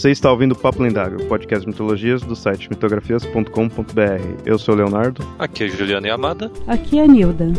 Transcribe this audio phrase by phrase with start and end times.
[0.00, 4.40] Você está ouvindo o Papo Lendário, o podcast de mitologias do site mitografias.com.br.
[4.46, 5.22] Eu sou o Leonardo.
[5.38, 6.50] Aqui é Juliana e Amada.
[6.66, 7.52] Aqui é a Nilda.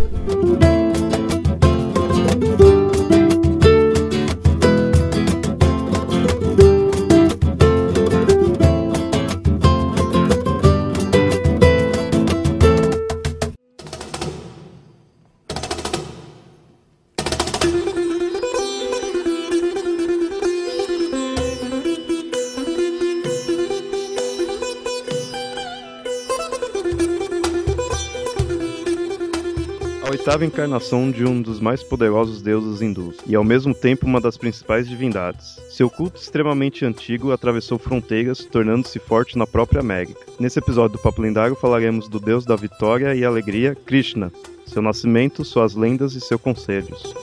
[30.42, 34.38] Oitava encarnação de um dos mais poderosos deuses hindus, e ao mesmo tempo uma das
[34.38, 35.60] principais divindades.
[35.70, 40.20] Seu culto extremamente antigo atravessou fronteiras, tornando-se forte na própria América.
[40.40, 44.32] Nesse episódio do Papo Lendário falaremos do deus da vitória e alegria, Krishna,
[44.66, 47.14] seu nascimento, suas lendas e seus conselhos.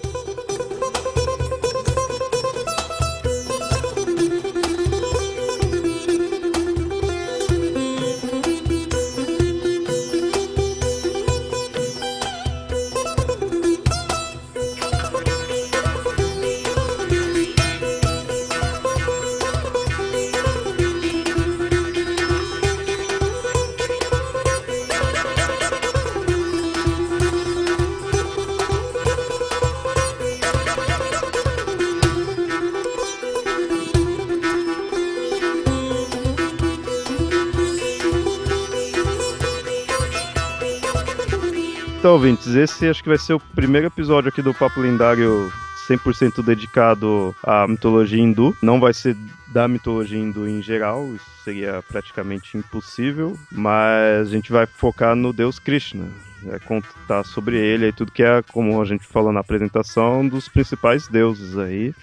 [42.18, 45.52] Ouvintes, esse acho que vai ser o primeiro episódio aqui do Papo Lendário
[45.88, 48.56] 100% dedicado à mitologia hindu.
[48.60, 49.16] Não vai ser
[49.46, 55.32] da mitologia hindu em geral, isso seria praticamente impossível, mas a gente vai focar no
[55.32, 56.06] deus Krishna.
[56.48, 60.48] É contar sobre ele e tudo que é, como a gente falou na apresentação, dos
[60.48, 61.94] principais deuses aí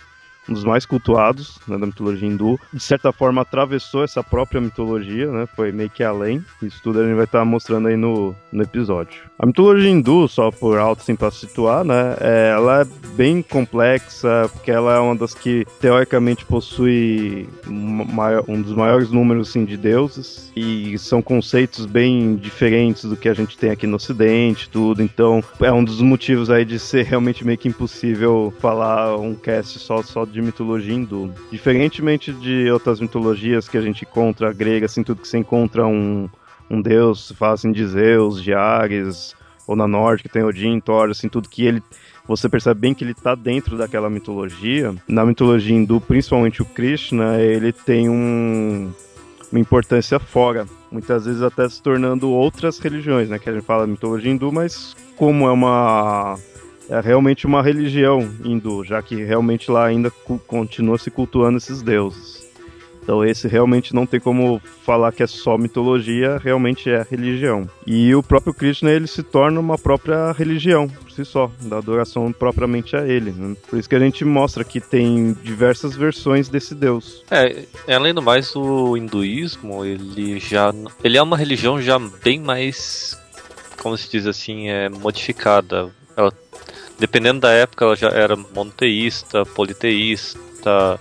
[0.48, 2.60] um dos mais cultuados né, da mitologia hindu.
[2.74, 5.48] De certa forma, atravessou essa própria mitologia, né?
[5.56, 6.44] Foi meio que além.
[6.62, 9.22] Isso tudo a gente vai estar tá mostrando aí no, no episódio.
[9.38, 12.16] A mitologia hindu, só por alto, assim, pra situar, né?
[12.20, 12.86] É, ela é
[13.16, 19.66] bem complexa, porque ela é uma das que, teoricamente, possui um dos maiores números, assim,
[19.66, 20.52] de deuses.
[20.56, 25.02] E são conceitos bem diferentes do que a gente tem aqui no ocidente, tudo.
[25.02, 29.80] Então, é um dos motivos aí de ser realmente meio que impossível falar um cast
[29.80, 31.34] só, só de mitologia hindu.
[31.52, 36.30] Diferentemente de outras mitologias que a gente encontra, grega, assim, tudo que você encontra um,
[36.70, 39.36] um deus, fala assim de Zeus, de Ares,
[39.68, 41.84] ou na Norte que tem Odin, Thor, assim, tudo que ele
[42.28, 44.96] você percebe bem que ele está dentro daquela mitologia.
[45.08, 48.92] Na mitologia hindu, principalmente o Krishna, ele tem um,
[49.52, 53.38] uma importância fora, muitas vezes até se tornando outras religiões, né?
[53.38, 56.38] Que a gente fala mitologia hindu, mas como é uma
[56.90, 60.12] é realmente uma religião hindu, já que realmente lá ainda
[60.48, 62.46] continua se cultuando esses deuses.
[63.06, 67.70] Então esse realmente não tem como falar que é só mitologia, realmente é religião.
[67.86, 72.34] E o próprio Krishna ele se torna uma própria religião por si só, da adoração
[72.34, 73.32] propriamente a ele.
[73.32, 73.56] Né?
[73.70, 77.24] Por isso que a gente mostra que tem diversas versões desse deus.
[77.30, 80.74] É, além do mais o hinduísmo, ele já
[81.04, 83.16] ele é uma religião já bem mais
[83.78, 85.92] como se diz assim, é modificada.
[86.18, 86.32] Ela
[87.00, 91.00] dependendo da época, ela já era monoteísta, politeísta.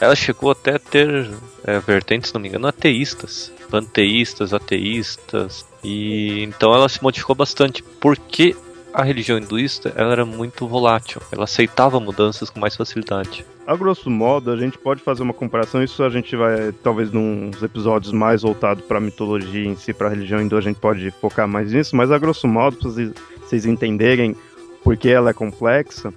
[0.00, 1.30] Ela chegou até a ter
[1.64, 5.64] é, vertentes, se não me engano, ateístas, panteístas, ateístas.
[5.84, 7.82] E então ela se modificou bastante.
[8.00, 8.56] Porque
[8.92, 13.44] a religião hinduísta ela era muito volátil, ela aceitava mudanças com mais facilidade.
[13.66, 17.62] A grosso modo, a gente pode fazer uma comparação, isso a gente vai, talvez, nos
[17.62, 21.10] episódios mais voltados para a mitologia em si, para a religião hindu, a gente pode
[21.12, 24.36] focar mais nisso, mas a grosso modo, para vocês entenderem
[24.82, 26.12] porque ela é complexa,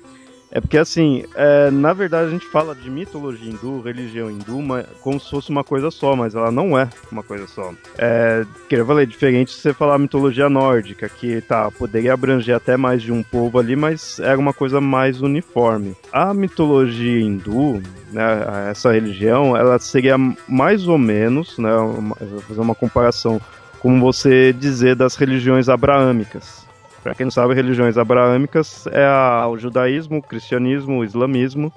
[0.56, 4.86] é porque assim, é, na verdade a gente fala de mitologia hindu, religião hindu, mas,
[5.02, 7.74] como se fosse uma coisa só, mas ela não é uma coisa só.
[7.98, 12.78] É, que eu falei, diferente se você falar mitologia nórdica, que tá, poderia abranger até
[12.78, 15.94] mais de um povo ali, mas era uma coisa mais uniforme.
[16.10, 17.84] A mitologia hindu,
[18.14, 20.16] né, essa religião, ela seria
[20.48, 23.42] mais ou menos, né, uma, vou fazer uma comparação,
[23.82, 26.66] como você dizer das religiões abraâmicas.
[27.06, 31.72] Para quem não sabe, religiões abraâmicas é a, o judaísmo, o cristianismo, o islamismo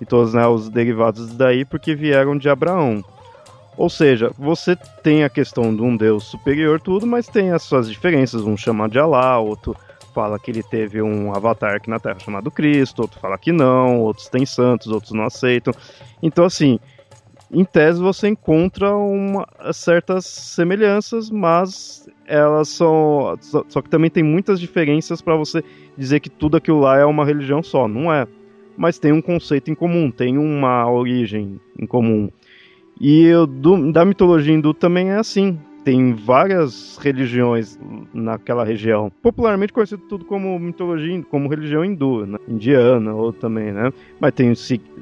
[0.00, 3.00] e todos né, os derivados daí porque vieram de Abraão.
[3.76, 7.88] Ou seja, você tem a questão de um Deus superior tudo, mas tem as suas
[7.88, 8.42] diferenças.
[8.42, 9.76] Um chama de Alá, outro
[10.12, 14.00] fala que ele teve um avatar aqui na Terra chamado Cristo, outro fala que não,
[14.00, 15.72] outros têm santos, outros não aceitam.
[16.20, 16.80] Então, assim,
[17.52, 23.36] em tese você encontra uma, certas semelhanças, mas elas são.
[23.68, 25.62] Só que também tem muitas diferenças para você
[25.96, 27.86] dizer que tudo aquilo lá é uma religião só.
[27.86, 28.26] Não é.
[28.76, 32.30] Mas tem um conceito em comum, tem uma origem em comum.
[32.98, 37.78] E do, da mitologia hindu também é assim tem várias religiões
[38.12, 39.10] naquela região.
[39.22, 42.38] Popularmente conhecido tudo como mitologia, como religião hindu, né?
[42.48, 43.92] indiana ou também, né?
[44.20, 44.52] Mas tem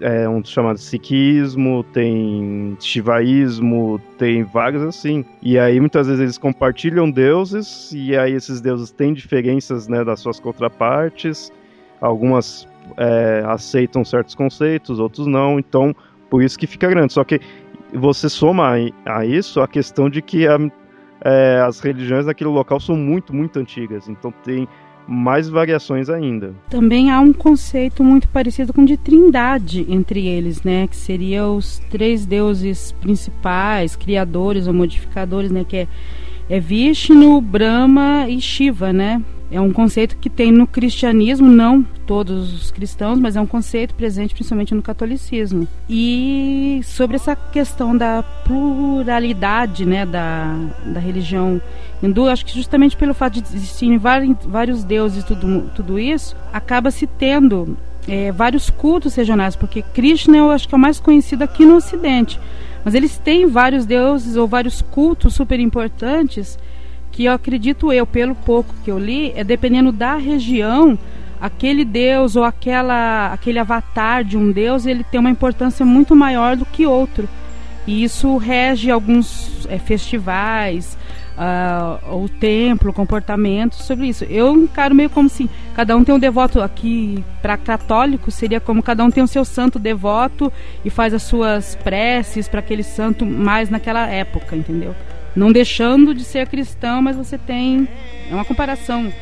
[0.01, 5.25] é, um chamado sikhismo, tem shivaísmo, tem vários assim.
[5.43, 10.21] E aí muitas vezes eles compartilham deuses e aí esses deuses têm diferenças, né, das
[10.21, 11.53] suas contrapartes.
[12.01, 12.67] Algumas
[12.97, 15.59] é, aceitam certos conceitos, outros não.
[15.59, 15.95] Então
[16.31, 17.13] por isso que fica grande.
[17.13, 17.41] Só que
[17.93, 20.59] você soma a isso a questão de que a,
[21.23, 24.09] é, as religiões naquele local são muito, muito antigas.
[24.09, 24.69] Então tem
[25.07, 26.55] mais variações ainda.
[26.69, 30.87] Também há um conceito muito parecido com de trindade entre eles, né?
[30.87, 35.65] Que seria os três deuses principais, criadores ou modificadores, né?
[35.69, 35.89] Que é,
[36.49, 39.21] é Vishnu, Brahma e Shiva, né?
[39.51, 43.95] É um conceito que tem no cristianismo, não todos os cristãos, mas é um conceito
[43.95, 45.67] presente principalmente no catolicismo.
[45.89, 50.57] E sobre essa questão da pluralidade né, da,
[50.87, 51.61] da religião
[52.03, 56.37] hindu, acho que justamente pelo fato de existirem vários, vários deuses e tudo, tudo isso,
[56.53, 57.77] acaba se tendo
[58.09, 61.77] é, vários cultos regionais, porque Krishna eu acho que é o mais conhecido aqui no
[61.77, 62.41] Ocidente.
[62.85, 66.59] Mas eles têm vários deuses ou vários cultos super importantes
[67.21, 70.99] que eu acredito eu, pelo pouco que eu li, é dependendo da região,
[71.39, 76.57] aquele deus ou aquela, aquele avatar de um deus, ele tem uma importância muito maior
[76.57, 77.29] do que outro.
[77.87, 80.97] E isso rege alguns é, festivais,
[81.37, 84.25] uh, o templo, comportamento sobre isso.
[84.25, 88.83] Eu encaro meio como assim, cada um tem um devoto aqui para católico seria como
[88.83, 90.51] cada um tem o seu santo devoto
[90.83, 94.95] e faz as suas preces para aquele santo mais naquela época, entendeu?
[95.35, 97.89] Não deixando de ser cristão, mas você tem
[98.31, 99.13] é uma comparação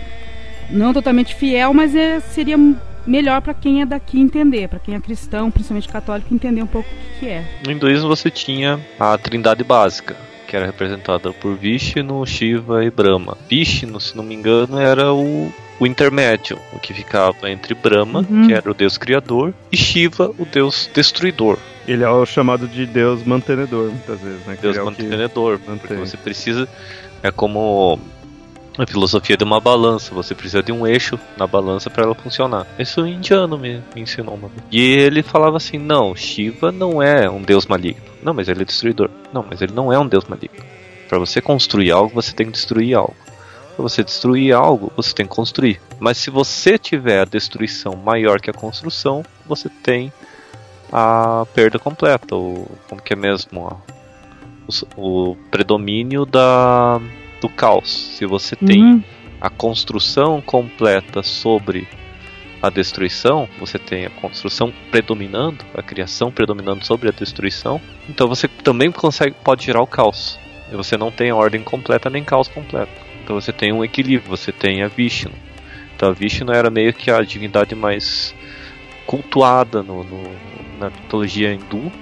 [0.71, 2.59] não totalmente fiel, mas é, seria
[3.07, 6.89] melhor para quem é daqui entender, para quem é cristão, principalmente católico, entender um pouco
[6.89, 7.45] o que, que é.
[7.65, 10.15] No hinduísmo você tinha a trindade básica,
[10.47, 13.37] que era representada por Vishnu, Shiva e Brahma.
[13.49, 18.47] Vishnu, se não me engano, era o, o intermédio, o que ficava entre Brahma, uhum.
[18.47, 21.59] que era o deus criador, e Shiva, o deus destruidor.
[21.88, 24.58] Ele é o chamado de Deus mantenedor, muitas vezes, né?
[24.61, 26.69] Deus é mantenedor, porque você precisa.
[27.23, 27.99] É como
[28.76, 32.67] a filosofia de uma balança, você precisa de um eixo na balança para ela funcionar.
[32.79, 34.62] Isso o indiano me, me ensinou uma vez.
[34.70, 38.05] E ele falava assim: não, Shiva não é um deus maligno.
[38.23, 39.08] Não, mas ele é destruidor.
[39.32, 40.62] Não, mas ele não é um deus maligno.
[41.08, 43.17] Para você construir algo, você tem que destruir algo.
[43.75, 45.81] Para você destruir algo, você tem que construir.
[45.99, 50.12] Mas se você tiver a destruição maior que a construção, você tem
[50.93, 53.81] a perda completa, o, como que é mesmo?
[54.96, 57.00] O, o predomínio da,
[57.40, 58.17] do caos.
[58.17, 59.05] Se você tem uhum.
[59.40, 61.88] a construção completa sobre
[62.61, 68.49] a destruição, você tem a construção predominando, a criação predominando sobre a destruição, então você
[68.49, 70.38] também consegue pode gerar o caos.
[70.70, 72.93] E você não tem ordem completa nem caos completo.
[73.23, 75.32] Então você tem um equilíbrio, você tem a Vishnu.
[75.94, 78.35] Então a Vishnu era meio que a divindade mais
[79.06, 80.23] cultuada no, no,
[80.79, 81.93] na mitologia hindu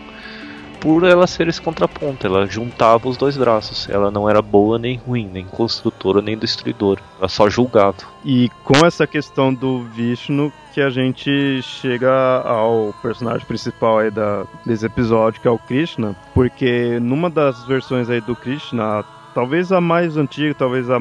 [0.80, 3.88] por ela ser esse contraponto, ela juntava os dois braços.
[3.88, 7.00] Ela não era boa nem ruim, nem construtora nem destruidora.
[7.18, 7.96] Ela só julgava.
[8.24, 12.12] E com essa questão do Vishnu que a gente chega
[12.44, 18.10] ao personagem principal aí da, desse episódio, que é o Krishna, porque numa das versões
[18.10, 20.98] aí do Krishna, talvez a mais antiga, talvez a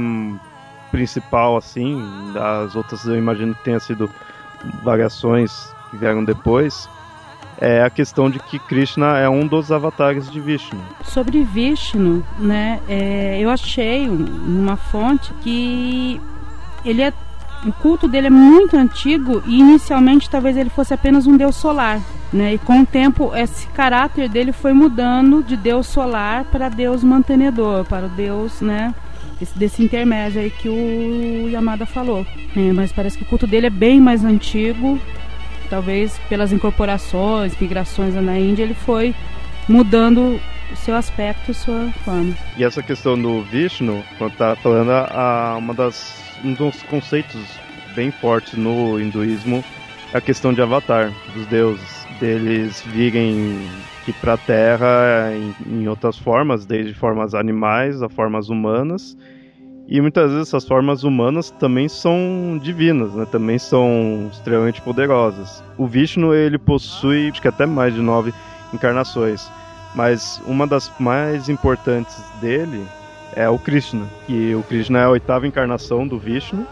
[0.92, 2.02] principal assim,
[2.34, 4.10] das outras eu imagino que tenha sido
[4.82, 6.90] variações que vieram depois,
[7.60, 10.80] é a questão de que Krishna é um dos avatares de Vishnu.
[11.04, 16.20] Sobre Vishnu, né, é, eu achei numa fonte que
[16.84, 17.14] ele é
[17.66, 22.00] o culto dele é muito antigo e inicialmente talvez ele fosse apenas um deus solar,
[22.32, 22.54] né?
[22.54, 27.84] E com o tempo esse caráter dele foi mudando de deus solar para deus mantenedor,
[27.86, 28.94] para o deus, né?
[29.42, 32.26] Esse, desse intermédio aí que o Yamada falou.
[32.56, 35.00] É, mas parece que o culto dele é bem mais antigo
[35.70, 39.14] talvez pelas incorporações, migrações na Índia, ele foi
[39.68, 40.40] mudando
[40.72, 42.34] o seu aspecto, sua forma.
[42.58, 47.42] E essa questão do Vishnu, quando tá falando, a, uma das, um dos conceitos
[47.96, 49.64] bem fortes no hinduísmo
[50.14, 53.68] é a questão de avatar, dos deuses, deles virem
[54.02, 59.18] aqui para a Terra em, em outras formas, desde formas animais a formas humanas,
[59.88, 63.26] e muitas vezes essas formas humanas também são divinas, né?
[63.32, 65.64] Também são extremamente poderosas.
[65.78, 68.34] O Vishnu, ele possui, acho que até mais de nove
[68.74, 69.52] encarnações.
[69.94, 72.86] Mas uma das mais importantes dele
[73.36, 74.06] é o Krishna.
[74.26, 76.66] Que o Krishna é a oitava encarnação do Vishnu.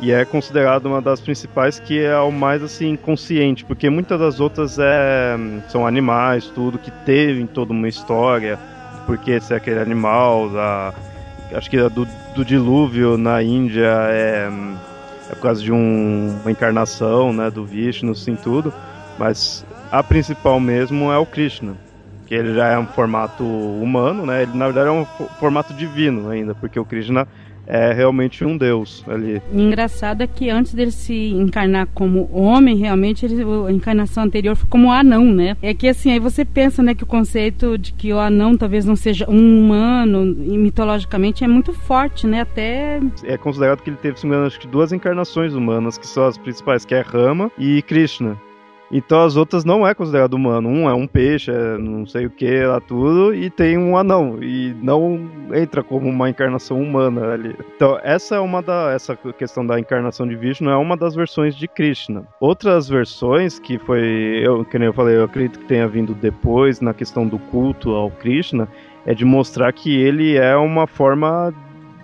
[0.00, 4.40] e é considerado uma das principais que é o mais assim consciente, porque muitas das
[4.40, 5.36] outras é,
[5.68, 8.58] são animais, tudo que teve em toda uma história,
[9.06, 10.92] porque ser aquele animal, a,
[11.52, 14.48] acho que do, do dilúvio na Índia é,
[15.30, 18.72] é por causa de um, uma encarnação, né, do Vishnu, assim tudo,
[19.18, 21.74] mas a principal mesmo é o Krishna,
[22.26, 24.42] que ele já é um formato humano, né?
[24.42, 25.04] Ele na verdade é um
[25.38, 27.26] formato divino ainda, porque o Krishna
[27.66, 29.42] é realmente um deus ali.
[29.52, 34.68] Engraçado é que antes dele se encarnar como homem, realmente ele, a encarnação anterior foi
[34.68, 35.56] como anão, né?
[35.60, 38.84] É que assim, aí você pensa, né, que o conceito de que o anão talvez
[38.84, 42.40] não seja um humano, e mitologicamente é muito forte, né?
[42.40, 46.26] Até é considerado que ele teve, se engano, acho que duas encarnações humanas, que são
[46.26, 48.36] as principais, que é Rama e Krishna.
[48.90, 50.68] Então as outras não é considerado humano.
[50.68, 54.38] Um é um peixe, é não sei o que lá tudo, e tem um anão.
[54.42, 57.54] E não entra como uma encarnação humana ali.
[57.74, 58.92] Então essa é uma da.
[58.92, 62.24] Essa questão da encarnação de Vishnu é uma das versões de Krishna.
[62.40, 64.40] Outras versões que foi.
[64.42, 67.90] Eu, que nem eu falei, eu acredito que tenha vindo depois na questão do culto
[67.90, 68.68] ao Krishna,
[69.04, 71.52] é de mostrar que ele é uma forma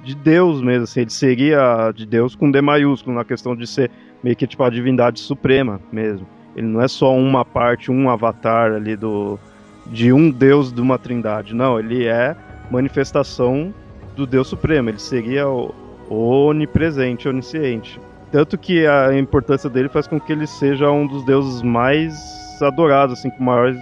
[0.03, 3.91] de Deus mesmo, assim, ele seria de Deus com D maiúsculo, na questão de ser
[4.23, 6.27] meio que tipo a divindade suprema mesmo.
[6.57, 9.39] Ele não é só uma parte, um avatar ali do
[9.87, 11.55] de um deus de uma trindade.
[11.55, 12.37] Não, ele é
[12.71, 13.75] manifestação
[14.17, 14.89] do Deus Supremo.
[14.89, 15.73] Ele seria o
[16.09, 18.01] onipresente, onisciente.
[18.31, 22.15] Tanto que a importância dele faz com que ele seja um dos deuses mais
[22.63, 23.79] adorados, assim, com maiores,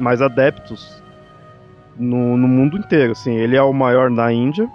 [0.00, 1.02] mais adeptos
[1.96, 3.12] no, no mundo inteiro.
[3.12, 4.68] Assim, ele é o maior na Índia,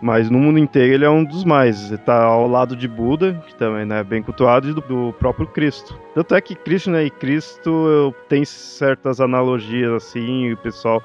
[0.00, 1.88] mas no mundo inteiro ele é um dos mais.
[1.88, 5.12] Ele tá ao lado de Buda, que também né, é bem cultuado, e do, do,
[5.14, 5.98] próprio Cristo.
[6.14, 11.02] Tanto é que Krishna e Cristo tem certas analogias assim, e o pessoal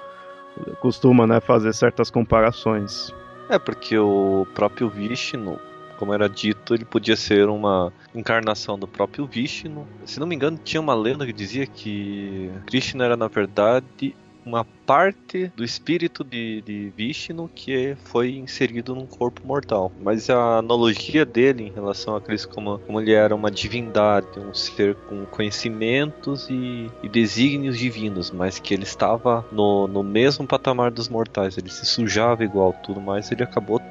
[0.82, 3.14] costuma né, fazer certas comparações.
[3.50, 5.60] É, porque o próprio Vishnu,
[5.98, 9.86] como era dito, ele podia ser uma encarnação do próprio Vishnu.
[10.06, 14.66] Se não me engano, tinha uma lenda que dizia que Krishna era, na verdade, uma
[14.86, 19.92] parte do espírito de, de Vishnu que foi inserido num corpo mortal.
[20.02, 24.54] Mas a analogia dele em relação a Cristo como, como ele era uma divindade, um
[24.54, 30.92] ser com conhecimentos e, e desígnios divinos, mas que ele estava no, no mesmo patamar
[30.92, 33.82] dos mortais, ele se sujava igual, tudo mais, ele acabou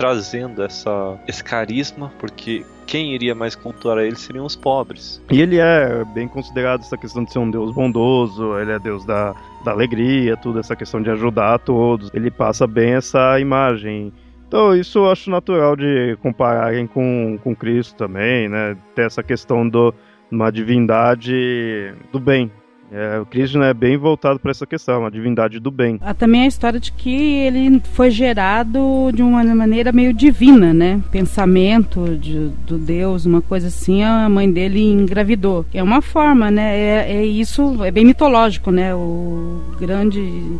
[0.00, 5.22] trazendo essa, esse carisma, porque quem iria mais cultuar ele seriam os pobres.
[5.30, 9.04] E ele é bem considerado essa questão de ser um deus bondoso, ele é deus
[9.04, 12.10] da, da alegria, tudo essa questão de ajudar a todos.
[12.14, 14.10] Ele passa bem essa imagem.
[14.48, 18.78] Então, isso eu acho natural de compararem com, com Cristo também, né?
[18.94, 19.92] Ter essa questão de
[20.30, 22.50] uma divindade do bem,
[22.92, 25.98] é, o Krishna é bem voltado para essa questão, a divindade do bem.
[26.00, 31.00] Há também a história de que ele foi gerado de uma maneira meio divina, né?
[31.10, 35.64] Pensamento de, do Deus, uma coisa assim, a mãe dele engravidou.
[35.72, 36.76] É uma forma, né?
[36.76, 38.94] É, é isso, é bem mitológico, né?
[38.94, 40.58] O grande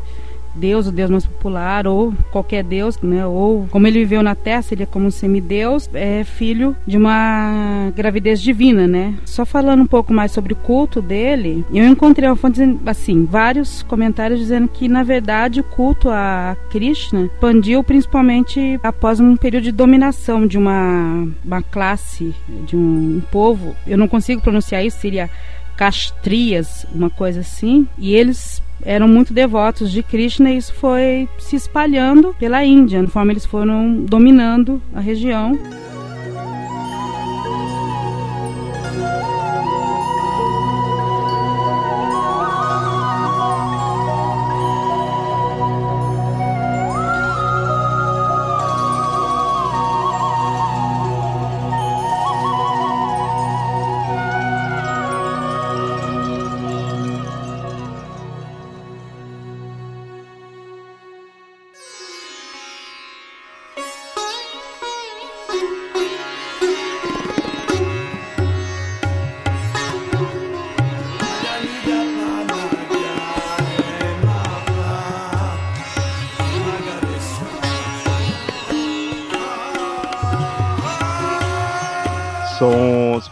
[0.54, 3.26] Deus, o Deus mais popular, ou qualquer Deus, né?
[3.26, 8.40] Ou como ele viveu na Terra, seria como um semideus, é filho de uma gravidez
[8.40, 9.14] divina, né?
[9.24, 13.82] Só falando um pouco mais sobre o culto dele, eu encontrei uma fonte assim, vários
[13.84, 19.72] comentários dizendo que na verdade o culto a Krishna expandiu principalmente após um período de
[19.72, 22.34] dominação de uma, uma classe,
[22.66, 23.74] de um, um povo.
[23.86, 25.30] Eu não consigo pronunciar isso, seria
[25.76, 31.56] castrias, uma coisa assim, e eles eram muito devotos de Krishna e isso foi se
[31.56, 35.58] espalhando pela Índia, conforme eles foram dominando a região.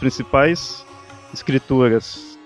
[0.09, 0.83] Principais
[1.31, 2.37] escrituras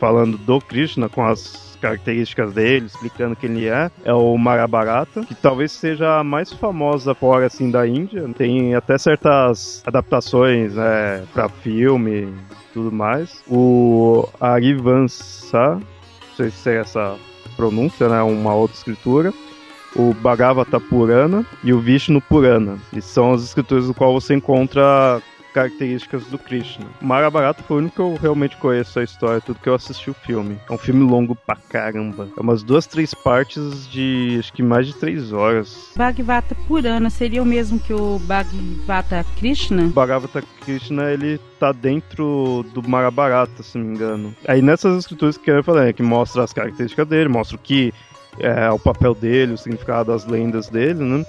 [0.00, 5.34] falando do Krishna com as características dele, explicando quem ele é, é o Mahabharata, que
[5.34, 8.26] talvez seja a mais famosa fora assim da Índia.
[8.36, 12.32] Tem até certas adaptações né, para filme
[12.72, 13.42] tudo mais.
[13.46, 17.16] O Arivansa, não sei se é essa
[17.56, 19.34] pronúncia, né, uma outra escritura.
[19.94, 22.78] O Bhagavata Purana e o Vishnu Purana.
[22.94, 25.20] E são as escrituras do qual você encontra
[25.52, 26.86] características do Krishna.
[27.00, 30.14] Mahabharata foi o único que eu realmente conheço a história, tudo que eu assisti o
[30.14, 30.58] filme.
[30.68, 32.28] É um filme longo pra caramba.
[32.36, 35.92] É umas duas, três partes de acho que mais de três horas.
[35.96, 39.84] Bhagavata Purana seria o mesmo que o Bhagavata Krishna?
[39.88, 44.34] Bhagavata Krishna, ele tá dentro do Mahabharata, se não me engano.
[44.46, 47.92] Aí nessas escrituras que eu falei, é que mostra as características dele, mostra o que
[48.38, 51.24] é o papel dele, o significado das lendas dele, né?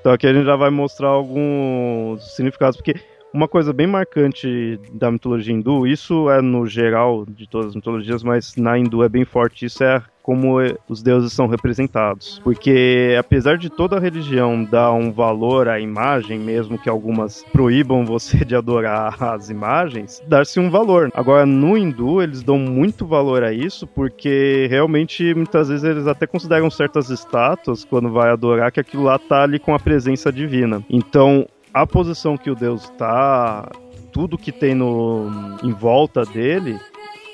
[0.00, 2.94] Então aqui a gente já vai mostrar alguns significados, porque
[3.36, 8.22] uma coisa bem marcante da mitologia hindu, isso é no geral de todas as mitologias,
[8.22, 10.56] mas na hindu é bem forte, isso é como
[10.88, 12.40] os deuses são representados.
[12.42, 18.38] Porque apesar de toda religião dar um valor à imagem, mesmo que algumas proíbam você
[18.44, 21.10] de adorar as imagens, dar-se um valor.
[21.14, 26.26] Agora, no hindu, eles dão muito valor a isso, porque realmente muitas vezes eles até
[26.26, 30.82] consideram certas estátuas, quando vai adorar, que aquilo lá tá ali com a presença divina.
[30.90, 31.46] Então,
[31.76, 33.68] a posição que o Deus está,
[34.10, 35.28] tudo que tem no,
[35.62, 36.80] em volta dele,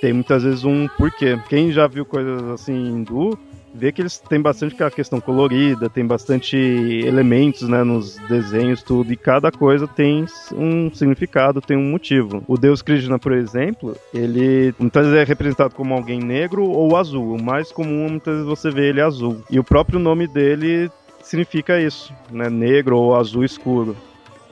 [0.00, 1.38] tem muitas vezes um porquê.
[1.48, 3.38] Quem já viu coisas assim hindu,
[3.72, 9.12] vê que eles têm bastante aquela questão colorida, tem bastante elementos, né, nos desenhos, tudo,
[9.12, 12.42] e cada coisa tem um significado, tem um motivo.
[12.48, 17.36] O deus Krishna, por exemplo, ele muitas vezes é representado como alguém negro ou azul.
[17.36, 19.40] O mais comum, muitas vezes você vê ele azul.
[19.48, 20.90] E o próprio nome dele
[21.22, 23.96] significa isso, né, negro ou azul escuro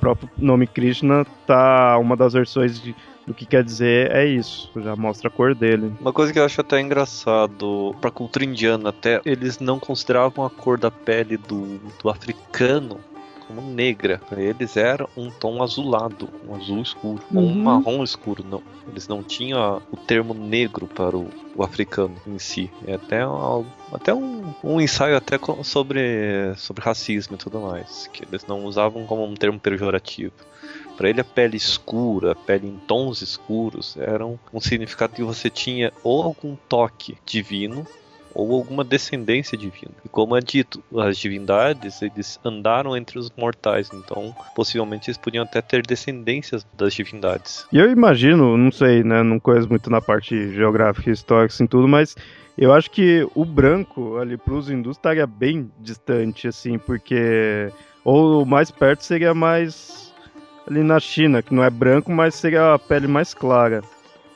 [0.01, 2.95] próprio nome Krishna tá uma das versões de,
[3.27, 5.93] do que quer dizer é isso, já mostra a cor dele.
[6.01, 10.51] Uma coisa que eu acho até engraçado, pra cultura indiana até, eles não consideravam a
[10.51, 12.99] cor da pele do, do africano
[13.47, 14.21] como negra.
[14.37, 17.43] Eles eram um tom azulado, um azul escuro, uhum.
[17.43, 18.45] ou um marrom escuro.
[18.49, 21.29] Não, eles não tinham o termo negro para o,
[21.61, 22.71] o africano em si.
[22.87, 28.25] É até, um, até um, um ensaio até sobre, sobre racismo e tudo mais, que
[28.25, 30.33] eles não usavam como um termo pejorativo.
[30.97, 35.23] Para ele, a pele escura, a pele em tons escuros, era um, um significado que
[35.23, 37.87] você tinha ou algum toque divino
[38.35, 39.93] ou alguma descendência divina.
[40.05, 45.45] E como é dito, as divindades eles andaram entre os mortais, então possivelmente eles podiam
[45.45, 47.67] até ter descendências das divindades.
[47.73, 51.89] E eu imagino, não sei, né, não conheço muito na parte geográfica histórica assim tudo,
[51.89, 52.17] mas
[52.57, 57.71] eu acho que o branco ali para os hindus estaria bem distante assim, porque
[58.05, 60.13] ou mais perto seria mais
[60.67, 63.83] ali na China, que não é branco, mas seria a pele mais clara.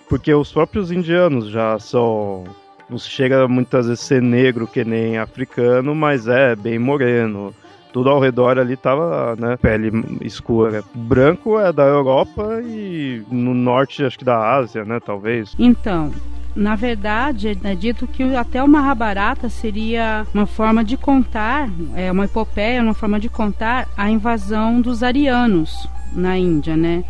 [0.08, 2.44] Porque os próprios indianos já são
[2.88, 7.54] não chega muitas vezes a ser negro que nem africano, mas é bem moreno.
[7.92, 10.82] Tudo ao redor ali tava, né, pele escura.
[10.92, 15.54] Branco é da Europa e no norte, acho que da Ásia, né, talvez.
[15.58, 16.10] Então,
[16.56, 22.24] na verdade, é dito que até o Mahabharata seria uma forma de contar, é uma
[22.24, 27.04] epopeia, uma forma de contar a invasão dos arianos na Índia, né?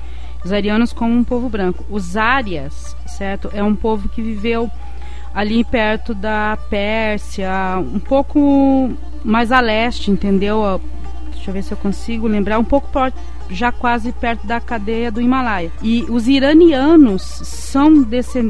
[0.44, 1.84] Os arianos como um povo branco.
[1.90, 3.50] Os árias, certo?
[3.52, 4.70] É um povo que viveu
[5.34, 8.92] ali perto da Pérsia, um pouco
[9.24, 10.80] mais a leste, entendeu?
[11.32, 12.88] Deixa eu ver se eu consigo lembrar, um pouco
[13.50, 15.70] já quase perto da cadeia do Himalaia.
[15.82, 18.06] E os iranianos são,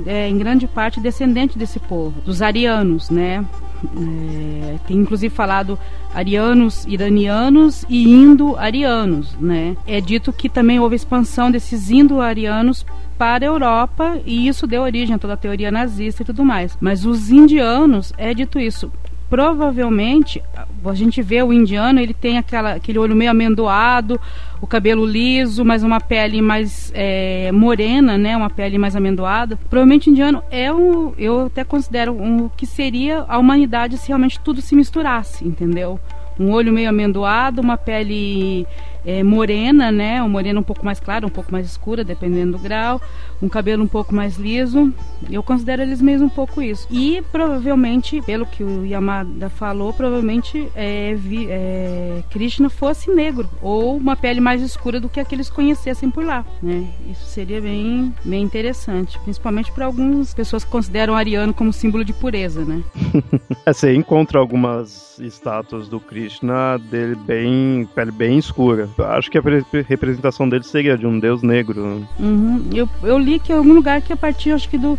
[0.07, 3.45] é, em grande parte, descendentes desse povo, dos arianos, né?
[3.85, 5.79] É, tem inclusive falado
[6.15, 9.77] arianos iranianos e indo-arianos, né?
[9.87, 12.87] É dito que também houve expansão desses indo-arianos
[13.19, 16.77] para a Europa e isso deu origem a toda a teoria nazista e tudo mais.
[16.81, 18.93] Mas os indianos, é dito isso,
[19.35, 20.41] provavelmente
[20.85, 24.21] a gente vê o indiano, ele tem aquela, aquele olho meio amendoado,
[24.61, 28.37] o cabelo liso, mas uma pele mais é, morena, né?
[28.37, 29.59] Uma pele mais amendoada.
[29.69, 34.39] Provavelmente o indiano é um, eu até considero um, que seria a humanidade se realmente
[34.39, 35.99] tudo se misturasse, entendeu?
[36.39, 38.65] Um olho meio amendoado, uma pele
[39.05, 40.23] é, morena, né?
[40.23, 43.01] Um morena um pouco mais clara, um pouco mais escura, dependendo do grau.
[43.43, 44.93] Um cabelo um pouco mais liso.
[45.31, 46.87] Eu considero eles mesmo um pouco isso.
[46.91, 53.97] E provavelmente, pelo que o Yamada falou, provavelmente é, vi, é, Krishna fosse negro ou
[53.97, 56.87] uma pele mais escura do que a que eles conhecessem por lá, né?
[57.11, 62.13] Isso seria bem, bem interessante, principalmente para algumas pessoas que consideram ariano como símbolo de
[62.13, 62.83] pureza, né?
[63.67, 69.43] você encontra algumas estátuas do Krishna dele bem pele bem escura acho que a
[69.89, 72.07] representação dele seria de um deus negro.
[72.19, 72.69] Uhum.
[72.73, 74.99] Eu, eu li que em algum lugar que a partir, acho que do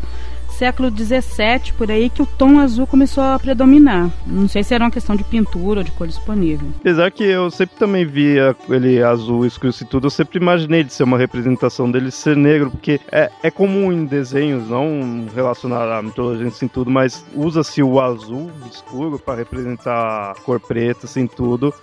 [0.56, 4.10] século 17 por aí que o tom azul começou a predominar.
[4.26, 6.70] Não sei se era uma questão de pintura ou de cor disponível.
[6.80, 10.94] Apesar que eu sempre também via ele azul escuro e tudo, eu sempre imaginei de
[10.94, 16.02] ser uma representação dele ser negro, porque é, é comum em desenhos, não relacionado à
[16.02, 21.74] mitologia assim tudo, mas usa-se o azul escuro para representar a cor preta assim tudo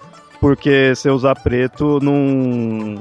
[0.43, 2.97] porque se usar preto não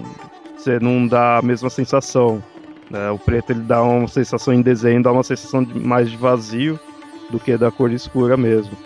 [0.56, 2.42] você não dá a mesma sensação.
[2.88, 3.10] Né?
[3.10, 6.80] O preto ele dá uma sensação em desenho, dá uma sensação de, mais de vazio
[7.32, 8.78] do que da cor escura mesmo.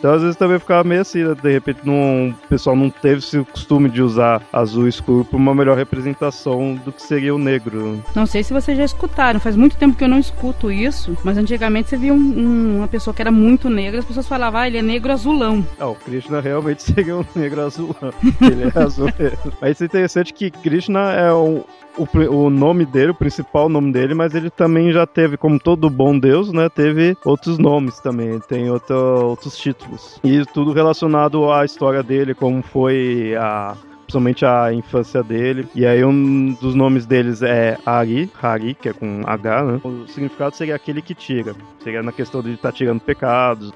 [0.00, 1.34] Então às vezes também ficava meio assim, né?
[1.34, 5.54] de repente não, o pessoal não teve esse costume de usar azul escuro para uma
[5.54, 8.02] melhor representação do que seria o negro.
[8.14, 11.36] Não sei se vocês já escutaram, faz muito tempo que eu não escuto isso, mas
[11.36, 14.66] antigamente você via um, um, uma pessoa que era muito negra, as pessoas falavam, ah,
[14.66, 15.64] ele é negro azulão.
[15.78, 18.14] Ah, o Krishna realmente seria um negro azulão.
[18.40, 19.52] ele é azul mesmo.
[19.60, 21.62] Mas é interessante que Krishna é um,
[21.96, 25.90] o, o, nome dele, o principal nome dele, mas ele também já teve, como todo
[25.90, 26.68] bom Deus, né?
[26.68, 30.20] Teve outros nomes também, tem outro, outros títulos.
[30.22, 33.76] E tudo relacionado à história dele, como foi a
[34.10, 35.68] principalmente a infância dele.
[35.74, 39.80] E aí um dos nomes deles é Ari, Hari, que é com H, né?
[39.84, 41.54] O significado seria aquele que tira.
[41.78, 43.72] Seria na questão de estar tá tirando pecados,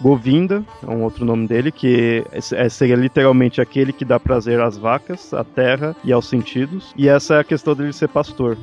[0.00, 4.78] Govinda, é um outro nome dele, que é, seria literalmente aquele que dá prazer às
[4.78, 6.94] vacas, à terra e aos sentidos.
[6.96, 8.56] E essa é a questão dele ser pastor.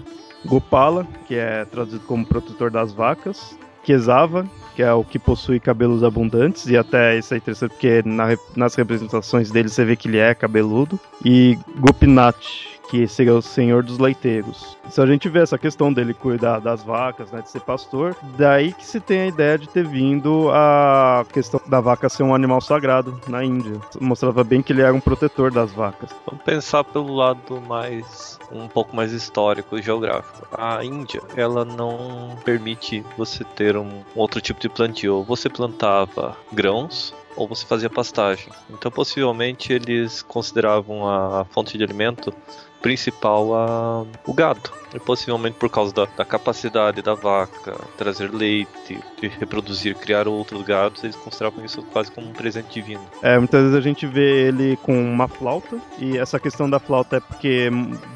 [0.45, 3.57] Gopala, que é traduzido como protetor das vacas.
[3.83, 4.45] Kesava,
[4.75, 8.75] que é o que possui cabelos abundantes, e até isso é interessante porque na, nas
[8.75, 10.99] representações dele você vê que ele é cabeludo.
[11.23, 14.77] E Gopinath, que seria o senhor dos leiteiros.
[14.89, 18.73] Se a gente vê essa questão dele cuidar das vacas, né, de ser pastor, daí
[18.73, 22.61] que se tem a ideia de ter vindo a questão da vaca ser um animal
[22.61, 23.79] sagrado na Índia.
[23.99, 26.09] Mostrava bem que ele era um protetor das vacas.
[26.25, 30.47] Vamos pensar pelo lado mais um pouco mais histórico e geográfico.
[30.51, 35.23] A Índia, ela não permite você ter um outro tipo de plantio.
[35.23, 38.51] Você plantava grãos ou você fazia pastagem.
[38.69, 42.33] Então, possivelmente, eles consideravam a fonte de alimento
[42.81, 44.71] principal a, o gado.
[44.93, 50.63] E possivelmente por causa da, da, capacidade da vaca trazer leite, de reproduzir, criar outros
[50.63, 53.01] gados, eles consideravam isso quase como um presente divino.
[53.21, 57.17] É, muitas vezes a gente vê ele com uma flauta, e essa questão da flauta
[57.17, 57.69] é porque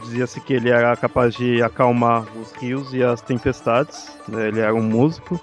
[0.03, 4.47] dizia-se que ele era capaz de acalmar os rios e as tempestades, né?
[4.47, 5.39] ele era um músico.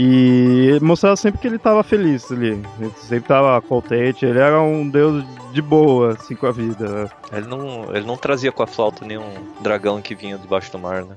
[0.00, 2.62] E mostrava sempre que ele estava feliz ali.
[2.78, 7.10] Ele sempre estava contente, ele era um deus de boa, assim, com a vida.
[7.32, 9.24] Ele não, ele não trazia com a flauta nenhum
[9.60, 11.16] dragão que vinha debaixo do mar, né?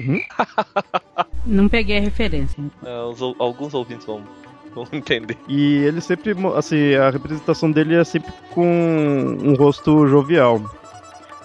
[0.00, 0.18] Uhum.
[1.44, 2.64] não peguei a referência.
[2.82, 4.24] É, os, alguns ouvintes vão,
[4.74, 5.36] vão entender.
[5.46, 10.58] E ele sempre, assim, a representação dele é sempre com um rosto jovial.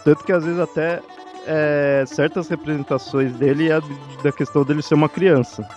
[0.05, 1.01] Tanto que às vezes até
[1.47, 3.80] é, certas representações dele é
[4.23, 5.67] da questão dele ser uma criança.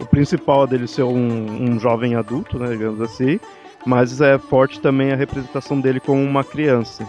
[0.00, 3.38] O principal é dele ser um, um jovem adulto, né, digamos assim,
[3.86, 7.06] mas é forte também a representação dele como uma criança.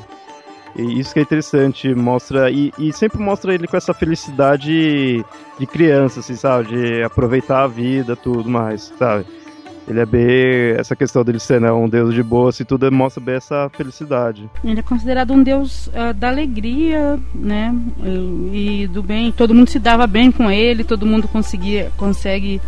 [0.75, 2.51] E isso que é interessante, mostra.
[2.51, 5.23] E, e, sempre mostra ele com essa felicidade
[5.57, 6.67] de criança, assim, sabe?
[6.67, 9.25] De aproveitar a vida, tudo mais, sabe?
[9.87, 10.75] Ele é bem.
[10.77, 14.49] Essa questão dele ser né, um deus de boa, assim, tudo mostra bem essa felicidade.
[14.63, 17.73] Ele é considerado um deus uh, da alegria, né?
[18.51, 19.31] E do bem.
[19.31, 22.59] Todo mundo se dava bem com ele, todo mundo conseguia, consegue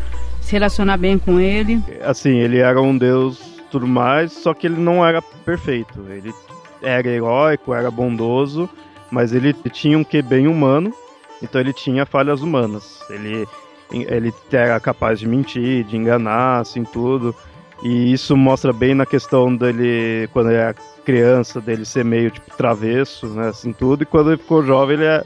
[0.42, 1.84] se relacionar bem com ele.
[2.04, 6.06] Assim, ele era um deus tudo mais, só que ele não era perfeito.
[6.10, 6.34] Ele
[6.82, 8.70] era heróico, era bondoso,
[9.12, 10.94] mas ele tinha um que bem humano,
[11.42, 13.00] então ele tinha falhas humanas.
[13.10, 13.48] Ele
[13.92, 17.36] ele era capaz de mentir, de enganar, assim, tudo.
[17.84, 22.56] E isso mostra bem na questão dele, quando ele era criança, dele ser meio, tipo,
[22.58, 24.04] travesso, né, assim, tudo.
[24.04, 25.24] E quando ele ficou jovem, ele, é,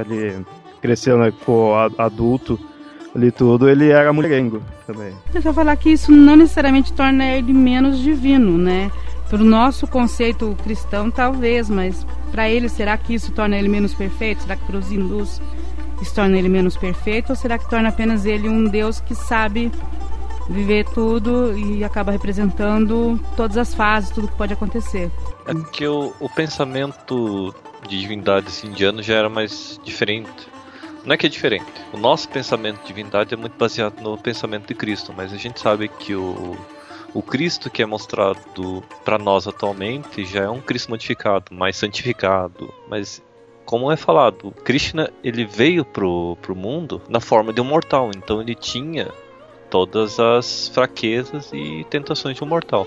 [0.00, 0.46] ele
[0.80, 2.58] cresceu, né, ficou adulto
[3.14, 5.14] ali tudo, ele era mulherengo também.
[5.34, 8.90] Eu só falar que isso não necessariamente torna ele menos divino, né?
[9.30, 13.94] Para o nosso conceito cristão, talvez, mas para ele, será que isso torna ele menos
[13.94, 14.42] perfeito?
[14.42, 15.40] Será que para os hindus
[16.00, 19.70] isso torna ele menos perfeito ou será que torna apenas ele um Deus que sabe
[20.48, 25.10] viver tudo e acaba representando todas as fases, tudo que pode acontecer?
[25.46, 27.54] É que o, o pensamento
[27.88, 30.48] de divindades indiano já era mais diferente.
[31.04, 31.66] Não é que é diferente.
[31.92, 35.60] O nosso pensamento de divindade é muito baseado no pensamento de Cristo, mas a gente
[35.60, 36.56] sabe que o,
[37.14, 42.72] o Cristo que é mostrado para nós atualmente já é um Cristo modificado, mais santificado,
[42.88, 43.22] mas
[43.66, 48.40] como é falado, Krishna ele veio pro, pro mundo na forma de um mortal, então
[48.40, 49.08] ele tinha
[49.68, 52.86] todas as fraquezas e tentações de um mortal.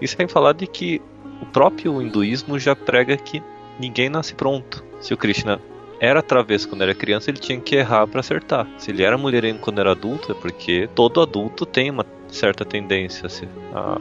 [0.00, 1.02] Isso sem falar de que
[1.42, 3.42] o próprio hinduísmo já prega que
[3.80, 4.84] ninguém nasce pronto.
[5.00, 5.60] Se o Krishna
[5.98, 8.66] era travesso quando era criança, ele tinha que errar para acertar.
[8.78, 13.28] Se ele era mulherengo quando era adulto, é porque todo adulto tem uma certa tendência
[13.74, 13.98] a,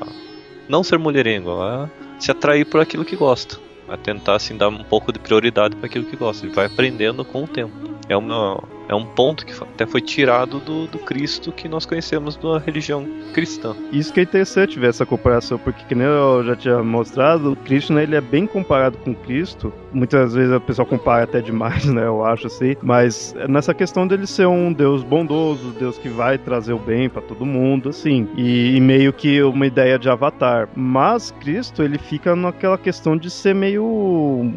[0.70, 1.90] não ser mulherengo, a
[2.20, 5.86] se atrair por aquilo que gosta a tentar assim dar um pouco de prioridade para
[5.86, 6.46] aquilo que gosta.
[6.46, 7.74] Ele vai aprendendo com o tempo.
[8.08, 12.36] É uma É um ponto que até foi tirado do, do Cristo que nós conhecemos
[12.36, 13.76] da religião cristã.
[13.92, 17.56] Isso que é interessante ver essa comparação, porque que nem eu já tinha mostrado, o
[17.56, 19.74] Krishna ele é bem comparado com Cristo.
[19.92, 22.06] Muitas vezes a pessoa compara até demais, né?
[22.06, 22.76] Eu acho assim.
[22.82, 27.22] Mas nessa questão dele ser um Deus bondoso, Deus que vai trazer o bem para
[27.22, 28.28] todo mundo, assim.
[28.38, 30.70] E, e meio que uma ideia de avatar.
[30.76, 34.54] Mas Cristo, ele fica naquela questão de ser meio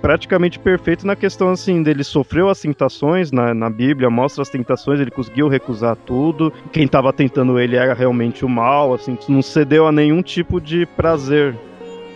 [0.00, 5.00] praticamente perfeito na questão assim dele sofreu as tentações na, na Bíblia, mostra as tentações,
[5.00, 6.52] ele conseguiu recusar tudo.
[6.72, 10.86] Quem estava tentando ele era realmente o mal, assim, não cedeu a nenhum tipo de
[10.86, 11.56] prazer,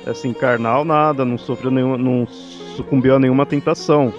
[0.07, 4.12] assim, carnal, nada, não sofreu nenhum, não sucumbiu a nenhuma tentação.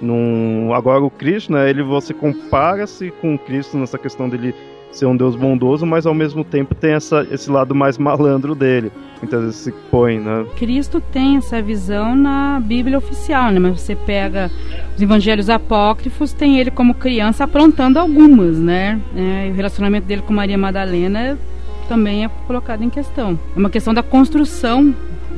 [0.00, 4.54] Num, agora o Krishna, ele você compara-se com o Cristo nessa questão dele
[4.92, 8.90] ser um Deus bondoso, mas ao mesmo tempo tem essa, esse lado mais malandro dele.
[9.20, 10.46] Muitas vezes se põe, né?
[10.56, 13.58] Cristo tem essa visão na Bíblia oficial, né?
[13.58, 14.50] Mas você pega
[14.96, 19.00] os evangelhos apócrifos, tem ele como criança aprontando algumas, né?
[19.14, 21.38] É, o relacionamento dele com Maria Madalena
[21.86, 23.38] também é colocado em questão.
[23.54, 24.94] É uma questão da construção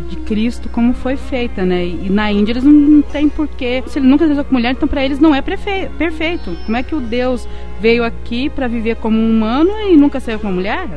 [0.08, 1.84] de Cristo como foi feita, né?
[1.84, 3.82] E na Índia eles não têm porquê.
[3.86, 6.56] Se ele nunca casou com mulher, então para eles não é perfeito.
[6.64, 7.48] Como é que o Deus
[7.80, 10.88] veio aqui para viver como um humano e nunca saiu com uma mulher?